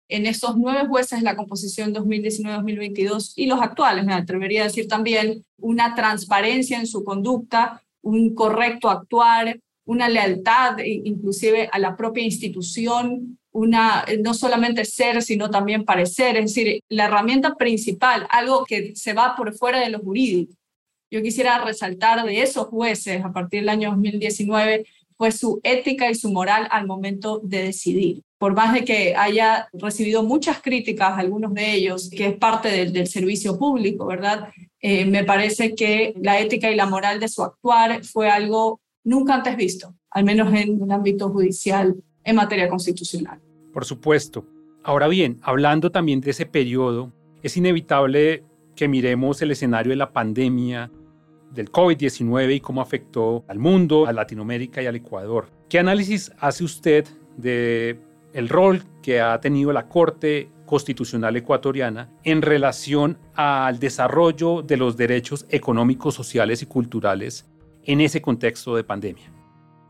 en 0.10 0.26
estos 0.26 0.56
nueve 0.56 0.88
jueces 0.88 1.22
la 1.22 1.36
composición 1.36 1.94
2019-2022 1.94 3.34
y 3.36 3.46
los 3.48 3.62
actuales, 3.62 4.06
me 4.06 4.14
atrevería 4.14 4.62
a 4.62 4.66
decir 4.66 4.88
también, 4.88 5.44
una 5.58 5.96
transparencia 5.96 6.80
en 6.80 6.88
su 6.88 7.04
conducta, 7.04 7.84
un 8.02 8.34
correcto 8.34 8.90
actuar, 8.90 9.60
una 9.86 10.10
lealtad 10.10 10.78
inclusive 10.80 11.70
a 11.72 11.80
la 11.80 11.96
propia 11.96 12.24
institución, 12.24 13.38
una, 13.52 14.06
no 14.24 14.34
solamente 14.34 14.86
ser, 14.86 15.22
sino 15.22 15.50
también 15.50 15.84
parecer, 15.84 16.38
es 16.38 16.54
decir, 16.54 16.82
la 16.90 17.06
herramienta 17.06 17.56
principal, 17.56 18.28
algo 18.30 18.66
que 18.66 18.96
se 18.96 19.14
va 19.14 19.36
por 19.36 19.54
fuera 19.56 19.80
de 19.80 19.90
lo 19.90 20.00
jurídico. 20.00 20.54
Yo 21.10 21.22
quisiera 21.22 21.64
resaltar 21.64 22.26
de 22.26 22.42
esos 22.42 22.68
jueces 22.68 23.24
a 23.24 23.32
partir 23.32 23.62
del 23.62 23.70
año 23.70 23.90
2019 23.92 24.86
fue 25.18 25.32
su 25.32 25.60
ética 25.64 26.10
y 26.10 26.16
su 26.16 26.32
moral 26.32 26.68
al 26.72 26.86
momento 26.86 27.42
de 27.44 27.64
decidir. 27.64 28.22
Por 28.38 28.54
más 28.54 28.74
de 28.74 28.86
que 28.86 29.16
haya 29.16 29.68
recibido 29.74 30.22
muchas 30.24 30.62
críticas, 30.62 31.18
algunos 31.18 31.54
de 31.54 31.74
ellos, 31.74 32.10
que 32.10 32.28
es 32.28 32.38
parte 32.38 32.70
del, 32.70 33.08
servicio 33.08 33.58
público, 33.58 34.06
¿verdad? 34.06 34.50
Eh, 34.80 35.06
me 35.06 35.24
parece 35.24 35.74
que 35.74 36.14
la 36.22 36.40
ética 36.40 36.70
y 36.70 36.76
la 36.76 36.86
moral 36.86 37.20
de 37.20 37.28
su 37.28 37.44
actuar 37.44 38.04
fue 38.04 38.30
algo 38.30 38.80
nunca 39.04 39.34
antes 39.34 39.58
visto, 39.58 39.96
al 40.12 40.24
menos 40.24 40.54
en 40.54 40.82
el 40.84 40.92
ámbito 40.92 41.30
judicial 41.30 41.96
en 42.24 42.36
materia 42.36 42.70
constitucional. 42.70 43.40
Por 43.74 43.86
supuesto. 43.86 44.46
Ahora 44.84 45.08
bien, 45.08 45.40
hablando 45.42 45.92
también 45.92 46.22
de 46.22 46.32
ese 46.32 46.46
periodo, 46.46 47.12
es 47.42 47.58
inevitable 47.58 48.44
que 48.76 48.88
miremos 48.88 49.42
el 49.42 49.52
escenario 49.52 49.90
de 49.90 49.96
la 49.96 50.14
pandemia 50.14 50.92
del 51.58 51.72
COVID-19 51.72 52.56
y 52.56 52.60
cómo 52.62 52.82
afectó 52.82 53.44
al 53.48 53.58
mundo, 53.58 54.06
a 54.08 54.14
Latinoamérica 54.14 54.82
y 54.82 54.86
al 54.86 54.96
Ecuador. 54.96 55.50
¿Qué 55.68 55.80
análisis 55.80 56.32
hace 56.40 56.64
usted 56.64 57.06
de 57.36 58.00
el 58.34 58.48
rol 58.48 58.84
que 59.02 59.20
ha 59.20 59.42
tenido 59.42 59.74
la 59.74 59.90
Corte 59.90 60.50
Constitucional 60.68 61.36
Ecuatoriana 61.36 62.10
en 62.24 62.44
relación 62.44 63.18
al 63.34 63.80
desarrollo 63.80 64.62
de 64.62 64.78
los 64.78 64.96
derechos 64.96 65.48
económicos, 65.50 66.14
sociales 66.14 66.62
y 66.62 66.68
culturales 66.68 67.50
en 67.84 68.02
ese 68.02 68.22
contexto 68.22 68.76
de 68.76 68.84
pandemia? 68.84 69.34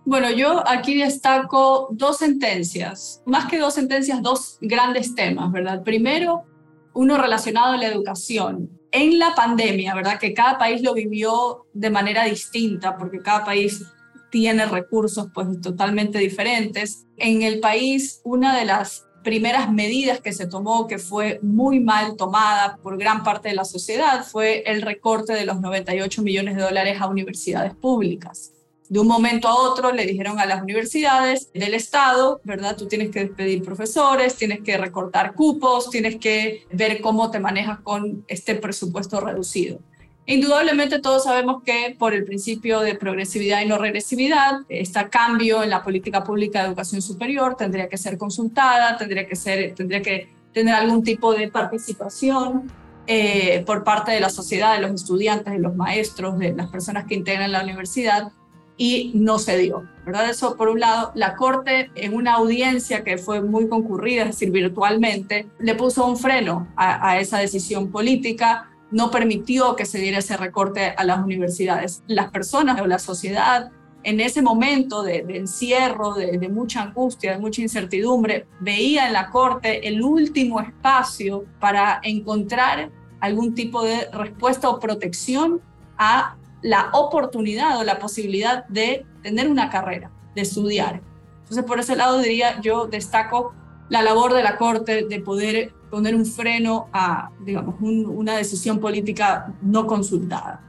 Bueno, 0.05 0.31
yo 0.31 0.63
aquí 0.65 0.97
destaco 0.97 1.89
dos 1.91 2.19
sentencias, 2.19 3.21
más 3.25 3.47
que 3.47 3.59
dos 3.59 3.73
sentencias, 3.73 4.21
dos 4.21 4.57
grandes 4.61 5.13
temas, 5.15 5.51
¿verdad? 5.51 5.83
Primero, 5.83 6.45
uno 6.93 7.17
relacionado 7.17 7.73
a 7.73 7.77
la 7.77 7.87
educación. 7.87 8.76
En 8.91 9.19
la 9.19 9.35
pandemia, 9.35 9.93
¿verdad? 9.95 10.19
Que 10.19 10.33
cada 10.33 10.57
país 10.57 10.81
lo 10.81 10.93
vivió 10.93 11.65
de 11.73 11.89
manera 11.89 12.23
distinta, 12.25 12.97
porque 12.97 13.19
cada 13.19 13.43
país 13.43 13.85
tiene 14.31 14.65
recursos 14.65 15.27
pues 15.33 15.47
totalmente 15.61 16.19
diferentes. 16.19 17.05
En 17.17 17.41
el 17.41 17.59
país, 17.59 18.21
una 18.23 18.57
de 18.57 18.65
las 18.65 19.05
primeras 19.23 19.71
medidas 19.71 20.21
que 20.21 20.31
se 20.31 20.47
tomó, 20.47 20.87
que 20.87 20.99
fue 20.99 21.39
muy 21.41 21.79
mal 21.79 22.15
tomada 22.15 22.77
por 22.81 22.97
gran 22.97 23.23
parte 23.23 23.49
de 23.49 23.55
la 23.55 23.65
sociedad, 23.65 24.23
fue 24.23 24.63
el 24.65 24.81
recorte 24.81 25.33
de 25.33 25.45
los 25.45 25.59
98 25.59 26.21
millones 26.21 26.55
de 26.55 26.61
dólares 26.61 27.01
a 27.01 27.07
universidades 27.07 27.73
públicas 27.75 28.53
de 28.89 28.99
un 28.99 29.07
momento 29.07 29.47
a 29.47 29.55
otro 29.55 29.91
le 29.91 30.05
dijeron 30.05 30.39
a 30.39 30.45
las 30.45 30.61
universidades 30.61 31.51
del 31.53 31.73
Estado, 31.73 32.39
¿verdad? 32.43 32.77
Tú 32.77 32.87
tienes 32.87 33.11
que 33.11 33.19
despedir 33.19 33.63
profesores, 33.63 34.35
tienes 34.35 34.61
que 34.61 34.77
recortar 34.77 35.33
cupos, 35.33 35.89
tienes 35.89 36.17
que 36.17 36.65
ver 36.71 37.01
cómo 37.01 37.29
te 37.29 37.39
manejas 37.39 37.79
con 37.81 38.23
este 38.27 38.55
presupuesto 38.55 39.19
reducido. 39.19 39.79
Indudablemente 40.25 40.99
todos 40.99 41.23
sabemos 41.23 41.63
que 41.63 41.95
por 41.97 42.13
el 42.13 42.25
principio 42.25 42.81
de 42.81 42.95
progresividad 42.95 43.61
y 43.61 43.65
no 43.65 43.77
regresividad, 43.77 44.59
este 44.67 45.09
cambio 45.09 45.63
en 45.63 45.69
la 45.69 45.83
política 45.83 46.23
pública 46.23 46.61
de 46.61 46.67
educación 46.67 47.01
superior 47.01 47.55
tendría 47.55 47.87
que 47.87 47.97
ser 47.97 48.17
consultada, 48.17 48.97
tendría 48.97 49.25
que, 49.25 49.37
ser, 49.37 49.73
tendría 49.73 50.01
que 50.01 50.29
tener 50.53 50.75
algún 50.75 51.03
tipo 51.03 51.33
de 51.33 51.47
participación 51.49 52.69
eh, 53.05 53.63
por 53.65 53.85
parte 53.85 54.11
de 54.11 54.19
la 54.19 54.29
sociedad, 54.29 54.75
de 54.75 54.81
los 54.81 54.91
estudiantes, 54.91 55.53
de 55.53 55.59
los 55.59 55.75
maestros, 55.77 56.37
de 56.37 56.53
las 56.53 56.67
personas 56.67 57.05
que 57.05 57.15
integran 57.15 57.53
la 57.53 57.63
universidad 57.63 58.33
y 58.77 59.11
no 59.15 59.39
se 59.39 59.57
dio, 59.57 59.87
¿verdad? 60.05 60.29
Eso 60.29 60.55
por 60.55 60.69
un 60.69 60.79
lado, 60.79 61.11
la 61.15 61.35
Corte 61.35 61.89
en 61.95 62.13
una 62.13 62.35
audiencia 62.35 63.03
que 63.03 63.17
fue 63.17 63.41
muy 63.41 63.67
concurrida, 63.67 64.21
es 64.21 64.29
decir, 64.29 64.51
virtualmente, 64.51 65.49
le 65.59 65.75
puso 65.75 66.05
un 66.05 66.17
freno 66.17 66.67
a, 66.75 67.19
esa 67.19 67.39
decisión 67.39 67.91
política, 67.91 68.69
no 68.91 69.09
permitió 69.09 69.75
que 69.75 69.85
se 69.85 69.97
diera 69.97 70.19
ese 70.19 70.37
recorte 70.37 70.93
a 70.95 71.03
las 71.03 71.19
universidades. 71.19 72.03
Las 72.07 72.31
personas 72.31 72.79
o 72.79 72.85
la 72.85 72.99
sociedad 72.99 73.71
en 74.03 74.21
ese 74.21 74.41
momento 74.41 75.03
de, 75.03 75.25
encierro, 75.27 76.13
de, 76.13 76.47
mucha 76.47 76.83
angustia, 76.83 77.33
de 77.33 77.39
mucha 77.39 77.61
incertidumbre, 77.61 78.47
veía 78.61 79.07
en 79.07 79.13
la 79.13 79.29
Corte 79.29 79.87
el 79.87 80.01
último 80.01 80.61
espacio 80.61 81.43
para 81.59 81.99
encontrar 82.03 82.91
algún 83.19 83.53
tipo 83.53 83.83
de 83.83 84.07
respuesta 84.13 84.69
o 84.69 84.79
protección 84.79 85.59
a 85.97 86.36
la 86.61 86.89
oportunidad 86.93 87.79
o 87.79 87.83
la 87.83 87.99
posibilidad 87.99 88.65
de 88.67 89.05
tener 89.21 89.49
una 89.49 89.69
carrera, 89.69 90.11
de 90.35 90.41
estudiar. 90.41 91.01
Entonces, 91.41 91.63
por 91.63 91.79
ese 91.79 91.95
lado 91.95 92.19
diría, 92.19 92.59
yo 92.61 92.87
destaco 92.87 93.53
la 93.89 94.01
labor 94.01 94.33
de 94.33 94.43
la 94.43 94.57
Corte 94.57 95.05
de 95.05 95.19
poder 95.19 95.73
poner 95.89 96.15
un 96.15 96.25
freno 96.25 96.89
a, 96.91 97.29
digamos, 97.45 97.75
una 97.79 98.35
decisión 98.35 98.79
política 98.79 99.53
no 99.61 99.87
consultada. 99.87 100.61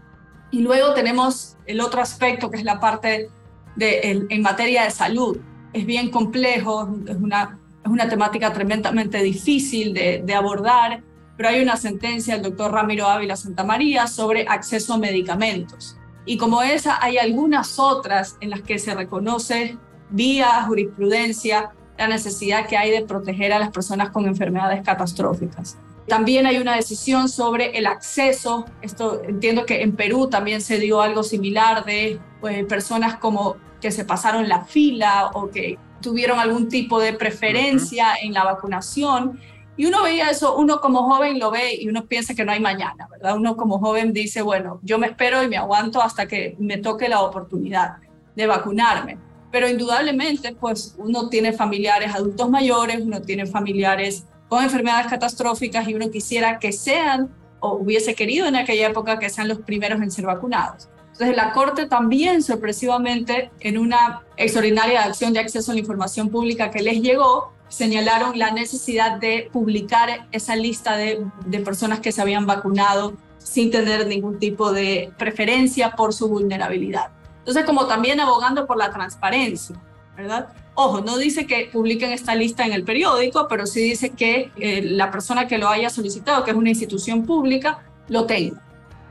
Y 0.51 0.61
luego 0.61 0.95
tenemos 0.95 1.57
el 1.67 1.81
otro 1.81 2.01
aspecto, 2.01 2.51
que 2.51 2.59
es 2.59 2.65
la 2.65 2.79
parte 2.79 3.29
de, 3.77 4.27
en 4.29 4.43
materia 4.43 4.85
de 4.85 4.91
salud. 4.91 5.39
Es 5.73 5.85
bien 5.85 6.11
complejo, 6.11 6.89
es 7.07 7.17
una, 7.17 7.59
es 7.85 7.91
una 7.91 8.09
temática 8.09 8.53
tremendamente 8.53 9.23
difícil 9.23 9.93
de, 9.93 10.23
de 10.25 10.35
abordar 10.35 11.03
pero 11.39 11.51
hay 11.51 11.63
una 11.63 11.77
sentencia 11.77 12.35
del 12.35 12.43
doctor 12.43 12.73
Ramiro 12.73 13.07
Ávila 13.07 13.37
Santa 13.37 13.63
María 13.63 14.09
sobre 14.09 14.45
acceso 14.49 14.95
a 14.95 14.99
medicamentos. 14.99 15.97
Y 16.27 16.37
como 16.37 16.63
esa, 16.63 16.99
hay 17.01 17.17
algunas 17.17 17.79
otras 17.79 18.37
en 18.41 18.51
las 18.51 18.61
que 18.61 18.81
se 18.81 18.93
reconoce 18.93 19.79
vía 20.11 20.65
jurisprudencia 20.67 21.71
la 21.97 22.09
necesidad 22.09 22.67
que 22.67 22.77
hay 22.77 22.91
de 22.91 23.03
proteger 23.03 23.53
a 23.53 23.61
las 23.61 23.71
personas 23.71 24.11
con 24.11 24.27
enfermedades 24.27 24.83
catastróficas. 24.83 25.79
También 26.09 26.45
hay 26.45 26.59
una 26.59 26.75
decisión 26.75 27.29
sobre 27.29 27.79
el 27.79 27.87
acceso. 27.87 28.65
Esto 28.83 29.23
entiendo 29.23 29.65
que 29.65 29.83
en 29.83 29.95
Perú 29.95 30.29
también 30.29 30.61
se 30.61 30.79
dio 30.79 31.03
algo 31.03 31.23
similar 31.23 31.85
de 31.85 32.19
pues, 32.41 32.65
personas 32.67 33.17
como 33.17 33.57
que 33.81 33.93
se 33.93 34.05
pasaron 34.05 34.49
la 34.49 34.65
fila 34.65 35.31
o 35.35 35.51
que 35.51 35.79
tuvieron 36.01 36.41
algún 36.41 36.69
tipo 36.69 37.01
de 37.01 37.13
preferencia 37.13 38.15
en 38.23 38.33
la 38.33 38.43
vacunación 38.45 39.39
y 39.79 39.87
uno 39.87 40.03
veía 40.03 40.29
eso, 40.29 40.57
uno 40.57 40.81
como 40.81 41.05
joven 41.05 41.39
lo 41.39 41.53
ve 41.53 41.77
y 41.81 41.89
uno 41.89 42.05
piensa 42.05 42.35
que 42.35 42.45
no 42.45 42.51
hay 42.51 42.59
mañana, 42.59 43.07
¿verdad? 43.09 43.37
Uno 43.37 43.57
como 43.57 43.79
joven 43.79 44.13
dice, 44.13 44.43
bueno, 44.43 44.81
yo 44.83 44.99
me 44.99 45.07
espero 45.07 45.41
y 45.45 45.49
me 45.49 45.57
aguanto 45.57 46.03
hasta 46.03 46.27
que 46.27 46.57
me 46.59 46.79
toque 46.79 47.09
la 47.09 47.21
oportunidad 47.21 47.99
de 48.35 48.47
vacunarme. 48.49 49.19
Pero 49.53 49.69
indudablemente, 49.69 50.53
pues 50.53 50.97
uno 50.99 51.29
tiene 51.29 51.53
familiares 51.53 52.13
adultos 52.13 52.51
mayores, 52.51 53.03
uno 53.03 53.23
tiene 53.23 53.47
familiares 53.47 54.25
con 54.49 54.65
enfermedades 54.65 55.07
catastróficas 55.07 55.87
y 55.87 55.95
uno 55.95 56.11
quisiera 56.11 56.59
que 56.59 56.73
sean 56.73 57.31
o 57.61 57.75
hubiese 57.75 58.17
querido 58.17 58.49
en 58.49 58.57
aquella 58.57 58.89
época 58.89 59.21
que 59.21 59.31
sean 59.31 59.47
los 59.47 59.61
primeros 59.61 60.03
en 60.03 60.11
ser 60.11 60.27
vacunados. 60.27 60.89
Entonces 61.13 61.37
la 61.37 61.53
Corte 61.53 61.87
también 61.87 62.43
sorpresivamente 62.43 63.53
en 63.61 63.79
una 63.79 64.23
extraordinaria 64.37 65.05
acción 65.05 65.33
de 65.33 65.39
acceso 65.39 65.71
a 65.71 65.75
la 65.75 65.81
información 65.81 66.31
pública 66.31 66.73
que 66.73 66.83
les 66.83 67.01
llegó, 67.01 67.53
señalaron 67.69 68.39
la 68.39 68.51
necesidad 68.51 69.19
de 69.19 69.49
publicar 69.53 70.27
esa 70.33 70.57
lista 70.57 70.97
de, 70.97 71.25
de 71.47 71.61
personas 71.61 72.01
que 72.01 72.13
se 72.13 72.21
habían 72.21 72.47
vacunado 72.47 73.15
sin 73.39 73.71
tener 73.71 74.07
ningún 74.07 74.39
tipo 74.39 74.73
de 74.73 75.13
preferencia 75.19 75.93
por 75.93 76.13
su 76.13 76.29
vulnerabilidad. 76.29 77.09
Entonces, 77.39 77.65
como 77.65 77.87
también 77.87 78.21
abogando 78.21 78.67
por 78.67 78.77
la 78.77 78.91
transparencia, 78.91 79.77
¿verdad? 80.17 80.49
Ojo, 80.75 81.01
no 81.01 81.17
dice 81.17 81.47
que 81.47 81.69
publiquen 81.73 82.13
esta 82.13 82.35
lista 82.35 82.67
en 82.67 82.73
el 82.73 82.85
periódico, 82.85 83.49
pero 83.49 83.67
sí 83.67 83.81
dice 83.81 84.11
que 84.11 84.53
eh, 84.57 84.83
la 84.83 85.11
persona 85.11 85.49
que 85.49 85.59
lo 85.59 85.69
haya 85.69 85.91
solicitado, 85.91 86.45
que 86.45 86.51
es 86.51 86.57
una 86.57 86.69
institución 86.69 87.25
pública, 87.25 87.81
lo 88.09 88.27
tenga. 88.27 88.63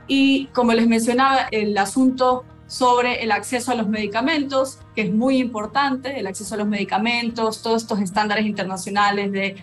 Y 0.07 0.45
como 0.53 0.71
les 0.73 0.87
mencionaba, 0.87 1.47
el 1.51 1.77
asunto 1.77 2.45
sobre 2.67 3.23
el 3.23 3.31
acceso 3.31 3.71
a 3.71 3.75
los 3.75 3.87
medicamentos, 3.87 4.79
que 4.95 5.03
es 5.03 5.13
muy 5.13 5.37
importante, 5.37 6.19
el 6.19 6.27
acceso 6.27 6.55
a 6.55 6.57
los 6.57 6.67
medicamentos, 6.67 7.61
todos 7.61 7.83
estos 7.83 7.99
estándares 8.01 8.45
internacionales 8.45 9.31
de, 9.31 9.55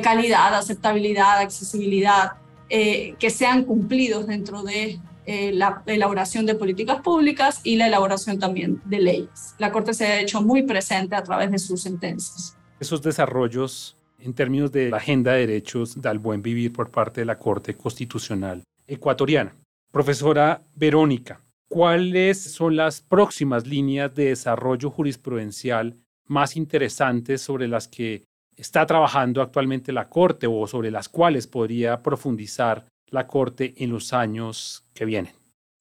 calidad, 0.00 0.54
aceptabilidad, 0.54 1.38
accesibilidad, 1.38 2.32
eh, 2.68 3.16
que 3.18 3.30
sean 3.30 3.64
cumplidos 3.64 4.26
dentro 4.26 4.62
de 4.62 5.00
eh, 5.24 5.52
la 5.52 5.82
elaboración 5.86 6.46
de 6.46 6.54
políticas 6.54 7.00
públicas 7.00 7.60
y 7.64 7.76
la 7.76 7.86
elaboración 7.86 8.38
también 8.38 8.80
de 8.84 8.98
leyes. 8.98 9.54
La 9.58 9.72
Corte 9.72 9.94
se 9.94 10.06
ha 10.06 10.20
hecho 10.20 10.42
muy 10.42 10.62
presente 10.62 11.14
a 11.14 11.22
través 11.22 11.50
de 11.50 11.58
sus 11.58 11.82
sentencias. 11.82 12.56
Esos 12.80 13.02
desarrollos 13.02 13.96
en 14.18 14.34
términos 14.34 14.70
de 14.72 14.90
la 14.90 14.98
agenda 14.98 15.32
de 15.32 15.46
derechos 15.46 16.00
del 16.00 16.18
buen 16.18 16.42
vivir 16.42 16.72
por 16.72 16.90
parte 16.90 17.20
de 17.20 17.24
la 17.24 17.38
Corte 17.38 17.76
Constitucional 17.76 18.62
ecuatoriana. 18.86 19.54
Profesora 19.92 20.62
Verónica, 20.74 21.40
¿cuáles 21.72 22.52
son 22.52 22.76
las 22.76 23.00
próximas 23.00 23.66
líneas 23.66 24.14
de 24.14 24.26
desarrollo 24.26 24.90
jurisprudencial 24.90 25.96
más 26.26 26.54
interesantes 26.54 27.40
sobre 27.40 27.66
las 27.66 27.88
que 27.88 28.24
está 28.54 28.84
trabajando 28.84 29.40
actualmente 29.40 29.90
la 29.90 30.10
Corte 30.10 30.46
o 30.46 30.66
sobre 30.66 30.90
las 30.90 31.08
cuales 31.08 31.46
podría 31.46 32.02
profundizar 32.02 32.84
la 33.06 33.26
Corte 33.26 33.72
en 33.78 33.88
los 33.88 34.12
años 34.12 34.84
que 34.92 35.06
vienen? 35.06 35.32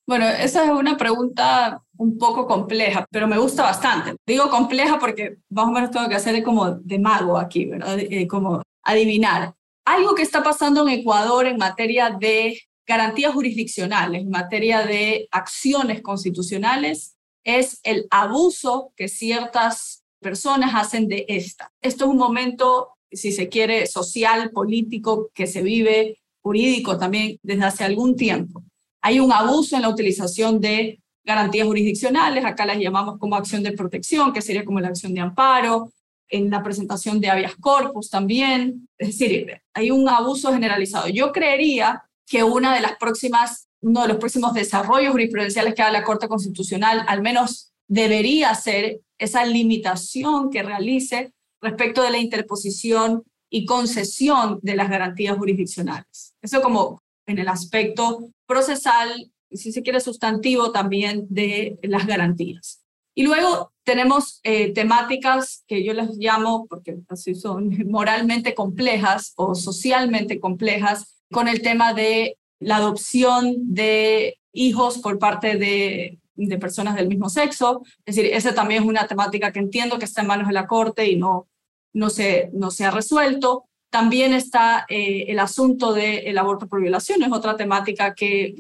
Bueno, 0.08 0.26
esa 0.30 0.64
es 0.64 0.72
una 0.72 0.96
pregunta 0.96 1.84
un 1.98 2.18
poco 2.18 2.48
compleja, 2.48 3.06
pero 3.12 3.28
me 3.28 3.38
gusta 3.38 3.64
bastante. 3.64 4.16
Digo 4.26 4.50
compleja 4.50 4.98
porque 4.98 5.40
más 5.50 5.66
o 5.66 5.72
menos 5.72 5.92
tengo 5.92 6.08
que 6.08 6.16
hacer 6.16 6.42
como 6.42 6.72
de 6.72 7.00
mago 7.00 7.38
aquí, 7.38 7.66
¿verdad? 7.66 8.00
Eh, 8.00 8.26
como 8.30 8.62
adivinar. 8.84 9.54
Algo 9.86 10.16
que 10.16 10.22
está 10.22 10.42
pasando 10.42 10.88
en 10.88 11.00
Ecuador 11.00 11.48
en 11.48 11.58
materia 11.58 12.12
de 12.12 12.58
garantías 12.92 13.34
jurisdiccionales, 13.34 14.24
en 14.24 14.30
materia 14.30 14.86
de 14.86 15.30
acciones 15.32 16.02
constitucionales, 16.02 17.16
es 17.46 17.80
el 17.84 18.06
abuso 18.10 18.92
que 18.98 19.08
ciertas 19.08 20.04
personas 20.20 20.72
hacen 20.76 21.08
de 21.08 21.24
esta. 21.30 21.72
Esto 21.82 22.04
es 22.04 22.12
un 22.12 22.18
momento, 22.18 22.90
si 23.10 23.32
se 23.32 23.48
quiere, 23.48 23.88
social, 23.88 24.52
político, 24.52 25.30
que 25.34 25.48
se 25.48 25.62
vive, 25.62 26.20
jurídico 26.42 26.98
también 26.98 27.40
desde 27.42 27.64
hace 27.64 27.86
algún 27.86 28.18
tiempo. 28.18 28.62
Hay 29.02 29.22
un 29.22 29.32
abuso 29.32 29.78
en 29.78 29.84
la 29.84 29.90
utilización 29.90 30.60
de 30.60 31.00
garantías 31.24 31.68
jurisdiccionales, 31.68 32.44
acá 32.44 32.66
las 32.66 32.78
llamamos 32.78 33.18
como 33.20 33.38
acción 33.38 33.64
de 33.64 33.72
protección, 33.72 34.34
que 34.34 34.42
sería 34.42 34.66
como 34.66 34.82
la 34.82 34.90
acción 34.90 35.14
de 35.14 35.22
amparo, 35.22 35.94
en 36.28 36.50
la 36.50 36.62
presentación 36.62 37.22
de 37.22 37.30
habeas 37.30 37.56
corpus 37.56 38.10
también, 38.10 38.90
es 38.98 39.08
decir, 39.18 39.62
hay 39.74 39.92
un 39.92 40.10
abuso 40.10 40.52
generalizado. 40.52 41.08
Yo 41.08 41.32
creería 41.32 42.04
que 42.32 42.46
una 42.46 42.74
de 42.74 42.80
las 42.80 42.96
próximas, 42.96 43.68
uno 43.82 44.04
de 44.04 44.08
los 44.08 44.18
próximos 44.18 44.54
desarrollos 44.54 45.12
jurisprudenciales 45.12 45.76
que 45.76 45.82
haga 45.82 45.92
la 45.92 46.06
Corte 46.06 46.30
Constitucional, 46.30 47.04
al 47.10 47.22
menos 47.22 47.74
debería 47.90 48.56
ser 48.56 49.02
esa 49.18 49.46
limitación 49.46 50.50
que 50.50 50.64
realice 50.64 51.34
respecto 51.62 52.02
de 52.02 52.12
la 52.12 52.20
interposición 52.20 53.24
y 53.50 53.66
concesión 53.66 54.60
de 54.62 54.78
las 54.78 54.90
garantías 54.90 55.38
jurisdiccionales. 55.38 56.34
Eso 56.42 56.62
como 56.62 57.02
en 57.28 57.38
el 57.38 57.50
aspecto 57.50 58.30
procesal, 58.48 59.30
si 59.52 59.74
se 59.74 59.84
quiere 59.84 60.00
sustantivo 60.00 60.72
también 60.72 61.28
de 61.30 61.78
las 61.84 62.08
garantías. 62.08 62.82
Y 63.14 63.24
luego 63.24 63.74
tenemos 63.84 64.40
eh, 64.44 64.72
temáticas 64.72 65.66
que 65.68 65.84
yo 65.84 65.94
les 65.94 66.16
llamo, 66.16 66.66
porque 66.70 66.98
así 67.10 67.36
son 67.36 67.70
moralmente 67.90 68.56
complejas 68.56 69.34
o 69.36 69.54
socialmente 69.54 70.40
complejas, 70.40 71.21
con 71.32 71.48
el 71.48 71.62
tema 71.62 71.94
de 71.94 72.38
la 72.60 72.78
adopción 72.78 73.74
de 73.74 74.38
hijos 74.54 75.00
por 75.00 75.18
parte 75.18 75.58
de, 75.58 76.20
de 76.36 76.58
personas 76.58 76.96
del 76.96 77.08
mismo 77.08 77.30
sexo. 77.30 77.82
Es 78.06 78.16
decir, 78.16 78.32
esa 78.34 78.54
también 78.54 78.84
es 78.84 78.90
una 78.90 79.08
temática 79.08 79.52
que 79.52 79.60
entiendo 79.60 79.98
que 79.98 80.06
está 80.06 80.22
en 80.22 80.28
manos 80.28 80.48
de 80.48 80.54
la 80.54 80.68
Corte 80.68 81.10
y 81.10 81.16
no, 81.16 81.48
no, 81.94 82.10
se, 82.10 82.50
no 82.54 82.72
se 82.72 82.86
ha 82.86 82.92
resuelto. 82.92 83.66
También 83.90 84.34
está 84.34 84.86
eh, 84.90 85.26
el 85.28 85.40
asunto 85.40 85.94
del 85.94 86.38
aborto 86.38 86.68
por 86.68 86.82
violación, 86.82 87.24
es 87.24 87.32
otra 87.32 87.58
temática 87.58 88.14
que 88.14 88.56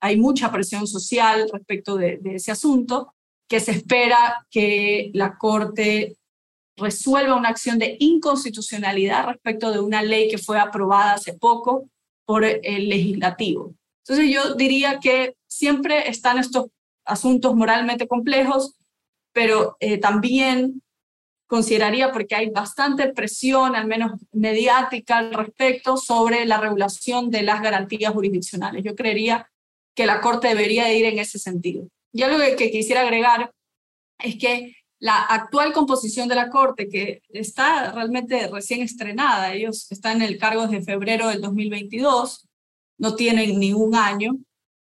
hay 0.00 0.16
mucha 0.16 0.50
presión 0.50 0.86
social 0.86 1.50
respecto 1.52 1.96
de, 1.96 2.16
de 2.18 2.36
ese 2.36 2.50
asunto, 2.50 3.12
que 3.46 3.60
se 3.60 3.72
espera 3.72 4.46
que 4.50 5.10
la 5.12 5.36
Corte 5.36 6.16
resuelva 6.76 7.36
una 7.36 7.50
acción 7.50 7.78
de 7.78 7.96
inconstitucionalidad 7.98 9.26
respecto 9.26 9.70
de 9.70 9.80
una 9.80 10.02
ley 10.02 10.30
que 10.30 10.38
fue 10.38 10.58
aprobada 10.58 11.14
hace 11.14 11.34
poco 11.34 11.90
por 12.30 12.44
el 12.44 12.88
legislativo. 12.88 13.74
Entonces 14.04 14.32
yo 14.32 14.54
diría 14.54 15.00
que 15.00 15.34
siempre 15.48 16.08
están 16.08 16.38
estos 16.38 16.66
asuntos 17.04 17.56
moralmente 17.56 18.06
complejos, 18.06 18.76
pero 19.32 19.76
eh, 19.80 19.98
también 19.98 20.80
consideraría, 21.48 22.12
porque 22.12 22.36
hay 22.36 22.50
bastante 22.50 23.08
presión, 23.08 23.74
al 23.74 23.88
menos 23.88 24.12
mediática, 24.30 25.18
al 25.18 25.34
respecto 25.34 25.96
sobre 25.96 26.46
la 26.46 26.60
regulación 26.60 27.32
de 27.32 27.42
las 27.42 27.60
garantías 27.62 28.12
jurisdiccionales. 28.12 28.84
Yo 28.84 28.94
creería 28.94 29.50
que 29.96 30.06
la 30.06 30.20
Corte 30.20 30.46
debería 30.46 30.94
ir 30.94 31.06
en 31.06 31.18
ese 31.18 31.40
sentido. 31.40 31.88
Y 32.12 32.22
algo 32.22 32.38
que 32.56 32.70
quisiera 32.70 33.00
agregar 33.00 33.50
es 34.20 34.38
que 34.38 34.76
la 35.00 35.22
actual 35.22 35.72
composición 35.72 36.28
de 36.28 36.34
la 36.34 36.50
Corte, 36.50 36.88
que 36.88 37.22
está 37.30 37.90
realmente 37.92 38.46
recién 38.48 38.82
estrenada, 38.82 39.52
ellos 39.52 39.90
están 39.90 40.18
en 40.18 40.28
el 40.28 40.38
cargo 40.38 40.66
desde 40.66 40.84
febrero 40.84 41.28
del 41.28 41.40
2022, 41.40 42.46
no 42.98 43.14
tienen 43.14 43.58
ningún 43.58 43.94
año, 43.94 44.36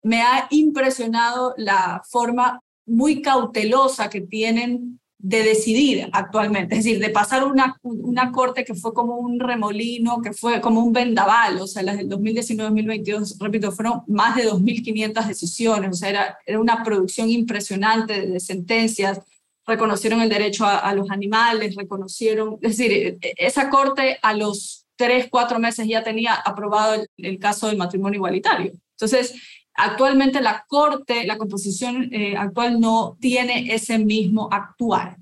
me 0.03 0.21
ha 0.21 0.47
impresionado 0.49 1.53
la 1.57 2.01
forma 2.09 2.59
muy 2.85 3.21
cautelosa 3.21 4.09
que 4.09 4.19
tienen 4.19 4.99
de 5.17 5.43
decidir 5.43 6.09
actualmente, 6.11 6.75
es 6.75 6.83
decir, 6.83 6.99
de 6.99 7.09
pasar 7.09 7.45
una, 7.45 7.77
una 7.83 8.31
corte 8.31 8.65
que 8.65 8.73
fue 8.73 8.91
como 8.93 9.17
un 9.17 9.39
remolino, 9.39 10.19
que 10.21 10.33
fue 10.33 10.59
como 10.59 10.81
un 10.81 10.91
vendaval, 10.91 11.61
o 11.61 11.67
sea, 11.67 11.83
las 11.83 11.97
del 11.97 12.09
2019-2022, 12.09 13.37
repito, 13.39 13.71
fueron 13.71 14.01
más 14.07 14.35
de 14.35 14.49
2.500 14.49 15.27
decisiones, 15.27 15.91
o 15.91 15.93
sea, 15.93 16.09
era, 16.09 16.37
era 16.45 16.59
una 16.59 16.83
producción 16.83 17.29
impresionante 17.29 18.25
de 18.27 18.39
sentencias, 18.39 19.21
reconocieron 19.65 20.21
el 20.21 20.29
derecho 20.29 20.65
a, 20.65 20.93
los 20.93 21.09
animales, 21.11 21.75
reconocieron, 21.75 22.57
es 22.61 22.77
decir, 22.77 22.91
e, 22.91 23.17
e, 23.21 23.33
esa 23.37 23.69
corte 23.69 24.17
a 24.21 24.33
los 24.33 24.85
tres, 24.95 25.27
cuatro 25.29 25.59
meses 25.59 25.87
ya 25.87 26.03
tenía 26.03 26.33
aprobado 26.33 27.03
el, 27.17 27.39
caso 27.39 27.67
del 27.67 27.77
matrimonio 27.77 28.17
igualitario. 28.17 28.73
Entonces, 28.91 29.33
actualmente 29.73 30.41
la 30.41 30.65
corte, 30.67 31.25
la 31.25 31.37
composición 31.37 32.13
eh, 32.13 32.35
actual 32.37 32.79
no 32.79 33.17
tiene 33.19 33.73
ese 33.73 33.97
mismo 33.97 34.49
actuar. 34.51 35.17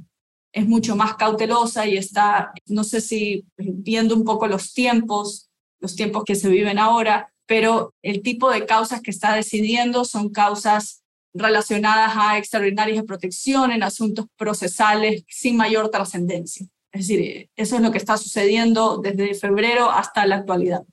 Es 0.52 0.66
mucho 0.68 0.96
más 0.96 1.16
cautelosa 1.16 1.86
y 1.86 1.98
está, 1.98 2.52
no 2.66 2.84
sé 2.84 3.02
si 3.02 3.46
viendo 3.58 4.16
un 4.16 4.24
poco 4.24 4.48
los 4.48 4.74
tiempos, 4.74 5.50
los 5.80 5.96
tiempos 5.96 6.24
que 6.26 6.36
se 6.36 6.50
viven 6.50 6.80
ahora, 6.80 7.32
pero 7.46 7.94
el 8.02 8.22
tipo 8.22 8.52
de 8.52 8.66
causas 8.66 9.02
que 9.02 9.12
está 9.12 9.36
decidiendo 9.36 10.04
son 10.04 10.30
causas 10.30 11.04
relacionadas 11.34 12.14
a 12.16 12.38
extraordinarias 12.38 12.98
de 12.98 13.04
protección 13.04 13.72
en 13.72 13.84
asuntos 13.84 14.26
procesales 14.38 15.24
sin 15.28 15.58
mayor 15.58 15.90
trascendencia. 15.90 16.68
Es 16.92 17.08
decir, 17.08 17.50
eso 17.56 17.76
es 17.76 17.82
lo 17.82 17.92
que 17.92 18.00
está 18.00 18.18
sucediendo 18.18 18.98
desde 18.98 19.36
febrero 19.36 19.92
hasta 19.92 20.26
la 20.26 20.38
actualidad. 20.38 20.84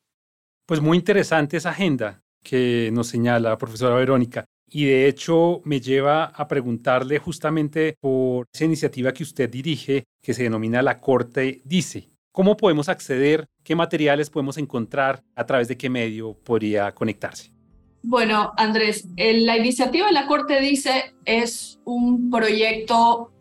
Pues 0.67 0.81
muy 0.81 0.99
interesante 0.99 1.57
esa 1.57 1.71
agenda 1.71 2.23
que 2.43 2.91
nos 2.93 3.09
señala 3.09 3.51
la 3.51 3.59
profesora 3.59 3.97
Verónica. 3.97 4.45
Y 4.69 4.85
de 4.87 5.07
hecho 5.07 5.63
me 5.65 5.81
lleva 5.81 6.25
a 6.25 6.49
preguntarle 6.49 7.19
justamente 7.19 7.97
por 8.01 8.47
esa 8.53 8.65
iniciativa 8.65 9.13
que 9.13 9.23
usted 9.23 9.49
dirige, 9.49 10.05
que 10.21 10.35
se 10.35 10.43
denomina 10.43 10.83
La 10.83 11.01
Corte 11.01 11.63
Dice. 11.65 12.11
¿Cómo 12.33 12.57
podemos 12.57 12.89
acceder? 12.89 13.47
¿Qué 13.63 13.75
materiales 13.75 14.29
podemos 14.29 14.59
encontrar? 14.59 15.23
¿A 15.35 15.47
través 15.47 15.69
de 15.69 15.77
qué 15.77 15.89
medio 15.89 16.35
podría 16.35 16.93
conectarse? 16.95 17.56
Bueno, 18.09 18.53
Andrés, 18.57 19.09
la 19.17 19.57
iniciativa 19.57 20.07
de 20.07 20.13
la 20.13 20.29
Corte 20.29 20.61
dice 20.61 21.17
es 21.25 21.81
un 21.85 22.31
proyecto 22.31 23.33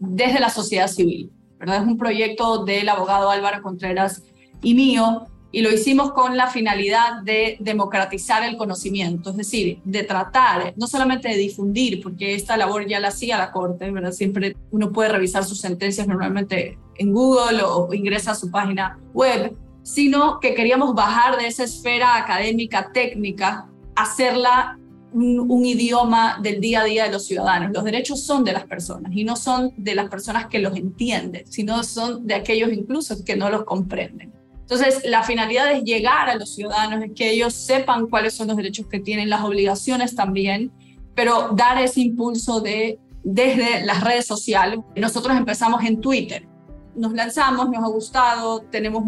desde 0.00 0.40
la 0.40 0.50
sociedad 0.50 0.88
civil, 0.88 1.30
¿verdad? 1.60 1.82
Es 1.82 1.86
un 1.86 1.96
proyecto 1.96 2.64
del 2.64 2.88
abogado 2.88 3.30
Álvaro 3.30 3.62
Contreras 3.62 4.24
y 4.60 4.74
mío, 4.74 5.28
y 5.52 5.62
lo 5.62 5.72
hicimos 5.72 6.10
con 6.10 6.36
la 6.36 6.48
finalidad 6.48 7.22
de 7.22 7.58
democratizar 7.60 8.42
el 8.42 8.56
conocimiento, 8.56 9.30
es 9.30 9.36
decir, 9.36 9.80
de 9.84 10.02
tratar, 10.02 10.74
no 10.76 10.88
solamente 10.88 11.28
de 11.28 11.36
difundir, 11.36 12.02
porque 12.02 12.34
esta 12.34 12.56
labor 12.56 12.88
ya 12.88 12.98
la 12.98 13.08
hacía 13.08 13.38
la 13.38 13.52
Corte, 13.52 13.88
¿verdad? 13.88 14.10
Siempre 14.10 14.56
uno 14.72 14.90
puede 14.90 15.10
revisar 15.10 15.44
sus 15.44 15.60
sentencias 15.60 16.08
normalmente 16.08 16.76
en 16.96 17.12
Google 17.12 17.62
o 17.62 17.94
ingresa 17.94 18.32
a 18.32 18.34
su 18.34 18.50
página 18.50 18.98
web, 19.14 19.56
sino 19.84 20.40
que 20.40 20.56
queríamos 20.56 20.92
bajar 20.92 21.38
de 21.38 21.46
esa 21.46 21.62
esfera 21.62 22.16
académica, 22.16 22.90
técnica, 22.92 23.68
hacerla 23.98 24.78
un, 25.12 25.64
idioma 25.64 26.38
del 26.42 26.60
día 26.60 26.80
a 26.80 26.84
día 26.84 27.04
de 27.04 27.12
los 27.12 27.26
ciudadanos. 27.26 27.72
Los 27.72 27.84
derechos 27.84 28.22
son 28.22 28.44
de 28.44 28.52
las 28.52 28.64
personas 28.64 29.12
y 29.14 29.24
no 29.24 29.36
son 29.36 29.72
de 29.76 29.94
las 29.94 30.08
personas 30.08 30.46
que 30.46 30.58
los 30.58 30.76
entienden, 30.76 31.46
sino 31.46 31.82
son 31.82 32.26
de 32.26 32.34
aquellos 32.34 32.72
incluso 32.72 33.24
que 33.24 33.36
no 33.36 33.50
los 33.50 33.64
comprenden. 33.64 34.32
Entonces, 34.60 35.02
la 35.06 35.22
finalidad 35.22 35.72
es 35.72 35.82
llegar 35.82 36.28
a 36.28 36.34
los 36.34 36.54
ciudadanos, 36.54 37.02
es 37.02 37.12
que 37.14 37.30
ellos 37.30 37.54
sepan 37.54 38.06
cuáles 38.08 38.34
son 38.34 38.48
los 38.48 38.56
derechos 38.56 38.86
que 38.86 39.00
tienen, 39.00 39.30
las 39.30 39.42
obligaciones 39.42 40.14
también, 40.14 40.70
pero 41.14 41.52
dar 41.54 41.82
ese 41.82 42.00
impulso 42.02 42.60
de 42.60 42.98
desde 43.24 43.84
las 43.84 44.04
redes 44.04 44.26
sociales. 44.26 44.80
Nosotros 44.94 45.36
empezamos 45.36 45.82
en 45.84 46.00
Twitter. 46.00 46.46
Nos 46.94 47.12
lanzamos, 47.14 47.70
nos 47.70 47.82
ha 47.82 47.88
gustado, 47.88 48.60
tenemos 48.60 49.04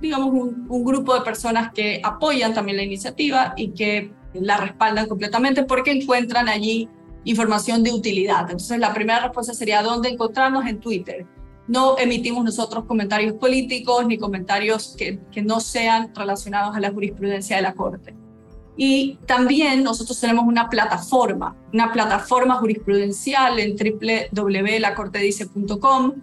digamos, 0.00 0.30
un 0.30 0.84
grupo 0.84 1.14
de 1.14 1.22
personas 1.22 1.72
que 1.72 2.00
apoyan 2.02 2.52
también 2.52 2.76
la 2.76 2.82
iniciativa 2.82 3.54
y 3.56 3.70
que 3.70 4.12
la 4.34 4.58
respaldan 4.58 5.06
completamente 5.06 5.64
porque 5.64 5.92
encuentran 5.92 6.48
allí 6.48 6.88
información 7.24 7.82
de 7.82 7.92
utilidad. 7.92 8.42
Entonces, 8.42 8.78
la 8.78 8.94
primera 8.94 9.20
respuesta 9.20 9.54
sería, 9.54 9.82
¿dónde 9.82 10.08
encontrarnos? 10.08 10.66
En 10.66 10.80
Twitter 10.80 11.26
no 11.68 11.96
emitimos 11.98 12.44
nosotros 12.44 12.84
comentarios 12.86 13.34
políticos 13.34 14.04
ni 14.06 14.18
comentarios 14.18 14.96
que, 14.96 15.20
que 15.30 15.42
no 15.42 15.60
sean 15.60 16.12
relacionados 16.14 16.74
a 16.74 16.80
la 16.80 16.90
jurisprudencia 16.90 17.56
de 17.56 17.62
la 17.62 17.74
Corte. 17.74 18.16
Y 18.76 19.18
también 19.26 19.84
nosotros 19.84 20.18
tenemos 20.18 20.46
una 20.46 20.70
plataforma, 20.70 21.54
una 21.72 21.92
plataforma 21.92 22.54
jurisprudencial 22.54 23.58
en 23.58 23.76
www.lacortedice.com. 23.76 26.14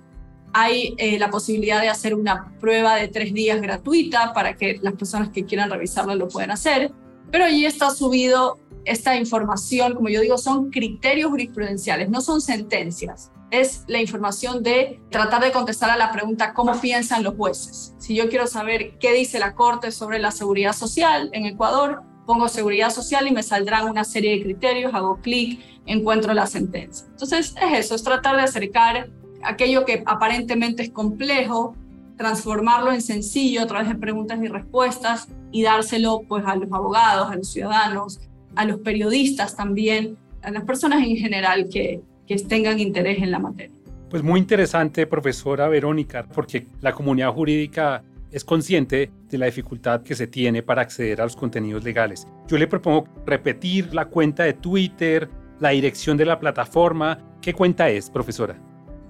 Hay 0.54 0.96
eh, 0.98 1.20
la 1.20 1.30
posibilidad 1.30 1.82
de 1.82 1.89
hacer 1.89 2.15
una 2.15 2.58
prueba 2.60 2.96
de 2.96 3.10
tres 3.10 3.34
días 3.34 3.62
gratuita 3.62 4.34
para 4.34 4.56
que 4.56 4.80
las 4.82 4.94
personas 4.94 5.30
que 5.30 5.46
quieran 5.46 5.70
revisarla 5.70 6.15
lo 6.15 6.30
puedan 6.30 6.50
hacer. 6.52 6.94
Pero 7.36 7.48
allí 7.48 7.65
está 7.65 7.89
subido 7.89 8.60
esta 8.86 9.17
información, 9.17 9.93
como 9.93 10.08
yo 10.08 10.21
digo, 10.21 10.38
son 10.38 10.71
criterios 10.71 11.30
jurisprudenciales, 11.32 12.10
no 12.10 12.21
son 12.21 12.39
sentencias 12.39 13.30
es 13.52 13.84
la 13.88 14.00
información 14.00 14.63
de 14.63 15.02
tratar 15.12 15.43
de 15.43 15.52
contestar 15.52 15.89
a 15.89 15.98
la 15.98 16.13
pregunta 16.13 16.54
cómo 16.54 16.80
piensan 16.80 17.24
los 17.24 17.36
jueces. 17.36 17.93
Si 18.00 18.15
yo 18.15 18.30
quiero 18.30 18.48
saber 18.48 18.98
qué 19.00 19.12
dice 19.12 19.38
la 19.39 19.54
Corte 19.54 19.91
sobre 19.91 20.17
la 20.19 20.32
seguridad 20.32 20.71
social 20.71 21.30
en 21.34 21.45
Ecuador, 21.45 22.04
pongo 22.26 22.48
seguridad 22.48 22.89
social 22.89 23.28
y 23.28 23.32
me 23.32 23.43
saldrán 23.43 23.89
una 23.89 24.06
serie 24.06 24.32
de 24.38 24.41
criterios, 24.41 24.93
hago 24.93 25.19
clic, 25.21 25.62
encuentro 25.86 26.34
la 26.34 26.48
sentencia. 26.48 27.06
Entonces 27.10 27.54
es 27.62 27.80
eso, 27.80 27.95
es 27.95 28.04
tratar 28.04 28.38
de 28.38 28.43
acercar 28.43 29.10
aquello 29.43 29.84
que 29.84 30.04
aparentemente 30.06 30.84
es 30.84 30.89
complejo, 30.89 31.76
transformarlo 32.17 32.91
en 32.91 33.01
sencillo 33.01 33.62
a 33.62 33.67
través 33.67 33.89
de 33.89 33.95
preguntas 33.95 34.39
y 34.41 34.47
respuestas 34.47 35.28
y 35.51 35.63
dárselo 35.63 36.21
pues 36.28 36.45
a 36.45 36.56
los 36.56 36.71
abogados, 36.71 37.32
a 37.32 37.36
los 37.36 37.51
ciudadanos, 37.51 38.19
a 38.56 38.65
los 38.65 38.80
periodistas 38.80 39.56
también, 39.56 40.17
a 40.41 40.51
las 40.51 40.63
personas 40.63 41.04
en 41.04 41.17
general 41.17 41.67
que, 41.71 42.01
que 42.28 42.36
tengan 42.38 42.80
interés 42.80 43.21
en 43.21 43.32
la 43.32 43.39
materia. 43.39 43.75
Pues 44.10 44.23
muy 44.23 44.39
interesante, 44.39 45.08
profesora 45.08 45.67
Verónica, 45.67 46.25
porque 46.34 46.67
la 46.82 46.93
comunidad 46.93 47.34
jurídica 47.34 48.04
es 48.32 48.43
consciente 48.43 49.12
de 49.30 49.38
la 49.38 49.45
dificultad 49.45 50.01
que 50.04 50.15
se 50.15 50.28
tiene 50.28 50.62
para 50.62 50.82
acceder 50.82 51.21
a 51.21 51.23
los 51.23 51.36
contenidos 51.36 51.84
legales. 51.84 52.28
Yo 52.47 52.58
le 52.58 52.67
propongo 52.67 53.08
repetir 53.25 53.93
la 53.93 54.06
cuenta 54.06 54.43
de 54.43 54.54
Twitter, 54.54 55.30
la 55.60 55.69
dirección 55.69 56.17
de 56.17 56.25
la 56.25 56.39
plataforma. 56.39 57.17
¿Qué 57.41 57.54
cuenta 57.54 57.89
es, 57.89 58.10
profesora? 58.10 58.58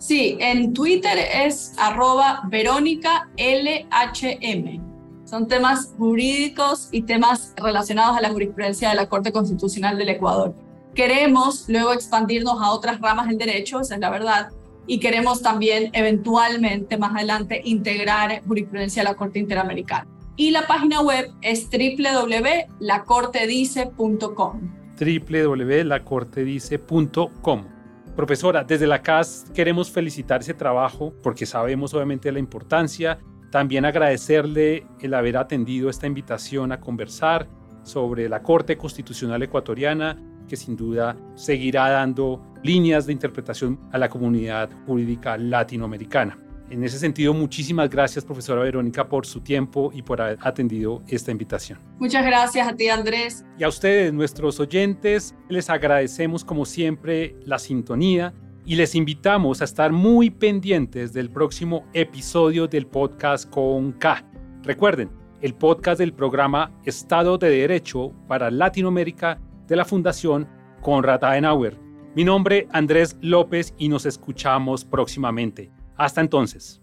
Sí, 0.05 0.37
en 0.39 0.71
Twitter 0.71 1.17
es 1.17 1.73
arroba 1.79 2.43
Verónica 2.47 3.27
LHM. 3.37 4.79
Son 5.25 5.47
temas 5.47 5.95
jurídicos 5.97 6.89
y 6.91 7.01
temas 7.01 7.55
relacionados 7.57 8.15
a 8.15 8.21
la 8.21 8.29
jurisprudencia 8.29 8.89
de 8.89 8.95
la 8.97 9.09
Corte 9.09 9.31
Constitucional 9.31 9.97
del 9.97 10.09
Ecuador. 10.09 10.53
Queremos 10.93 11.67
luego 11.69 11.91
expandirnos 11.91 12.61
a 12.61 12.69
otras 12.69 13.01
ramas 13.01 13.29
del 13.29 13.39
derecho, 13.39 13.79
es 13.79 13.89
la 13.97 14.11
verdad, 14.11 14.51
y 14.85 14.99
queremos 14.99 15.41
también 15.41 15.89
eventualmente 15.93 16.99
más 16.99 17.15
adelante 17.15 17.63
integrar 17.65 18.43
jurisprudencia 18.45 19.01
a 19.01 19.05
la 19.05 19.15
Corte 19.15 19.39
Interamericana. 19.39 20.05
Y 20.35 20.51
la 20.51 20.67
página 20.67 21.01
web 21.01 21.31
es 21.41 21.67
www.lacortedice.com. 21.71 24.71
www.lacortedice.com. 24.99 27.74
Profesora, 28.15 28.63
desde 28.63 28.87
la 28.87 29.01
CAS 29.01 29.45
queremos 29.53 29.91
felicitar 29.91 30.39
ese 30.39 30.53
trabajo 30.53 31.13
porque 31.21 31.45
sabemos 31.45 31.93
obviamente 31.93 32.31
la 32.31 32.39
importancia. 32.39 33.19
También 33.51 33.83
agradecerle 33.83 34.87
el 35.01 35.13
haber 35.13 35.35
atendido 35.35 35.89
esta 35.89 36.07
invitación 36.07 36.71
a 36.71 36.79
conversar 36.79 37.49
sobre 37.83 38.29
la 38.29 38.41
Corte 38.41 38.77
Constitucional 38.77 39.43
Ecuatoriana 39.43 40.17
que 40.47 40.55
sin 40.55 40.77
duda 40.77 41.17
seguirá 41.35 41.89
dando 41.89 42.41
líneas 42.63 43.05
de 43.05 43.11
interpretación 43.11 43.79
a 43.91 43.97
la 43.97 44.07
comunidad 44.07 44.69
jurídica 44.85 45.37
latinoamericana. 45.37 46.37
En 46.69 46.83
ese 46.83 46.97
sentido, 46.97 47.33
muchísimas 47.33 47.89
gracias, 47.89 48.25
profesora 48.25 48.63
Verónica, 48.63 49.07
por 49.07 49.25
su 49.25 49.41
tiempo 49.41 49.91
y 49.93 50.01
por 50.01 50.19
haber 50.19 50.39
atendido 50.41 51.03
esta 51.07 51.31
invitación. 51.31 51.79
Muchas 51.99 52.25
gracias 52.25 52.67
a 52.67 52.75
ti, 52.75 52.89
Andrés. 52.89 53.45
Y 53.59 53.63
a 53.63 53.67
ustedes, 53.67 54.11
nuestros 54.11 54.59
oyentes, 54.59 55.35
les 55.47 55.69
agradecemos 55.69 56.43
como 56.43 56.65
siempre 56.65 57.35
la 57.45 57.59
sintonía 57.59 58.33
y 58.65 58.75
les 58.75 58.95
invitamos 58.95 59.61
a 59.61 59.65
estar 59.65 59.91
muy 59.91 60.31
pendientes 60.31 61.13
del 61.13 61.29
próximo 61.29 61.85
episodio 61.93 62.67
del 62.67 62.87
podcast 62.87 63.47
con 63.49 63.91
K. 63.93 64.25
Recuerden, 64.63 65.11
el 65.41 65.53
podcast 65.53 65.99
del 65.99 66.13
programa 66.13 66.71
Estado 66.83 67.37
de 67.37 67.49
Derecho 67.49 68.11
para 68.27 68.49
Latinoamérica 68.49 69.39
de 69.67 69.75
la 69.75 69.85
Fundación 69.85 70.47
Konrad 70.81 71.23
Adenauer. 71.23 71.77
Mi 72.15 72.23
nombre 72.23 72.67
Andrés 72.71 73.17
López 73.21 73.75
y 73.77 73.87
nos 73.87 74.07
escuchamos 74.07 74.83
próximamente. 74.83 75.71
Hasta 75.97 76.21
entonces. 76.21 76.81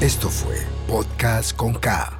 Esto 0.00 0.30
fue 0.30 0.56
Podcast 0.86 1.54
con 1.54 1.74
K 1.74 2.19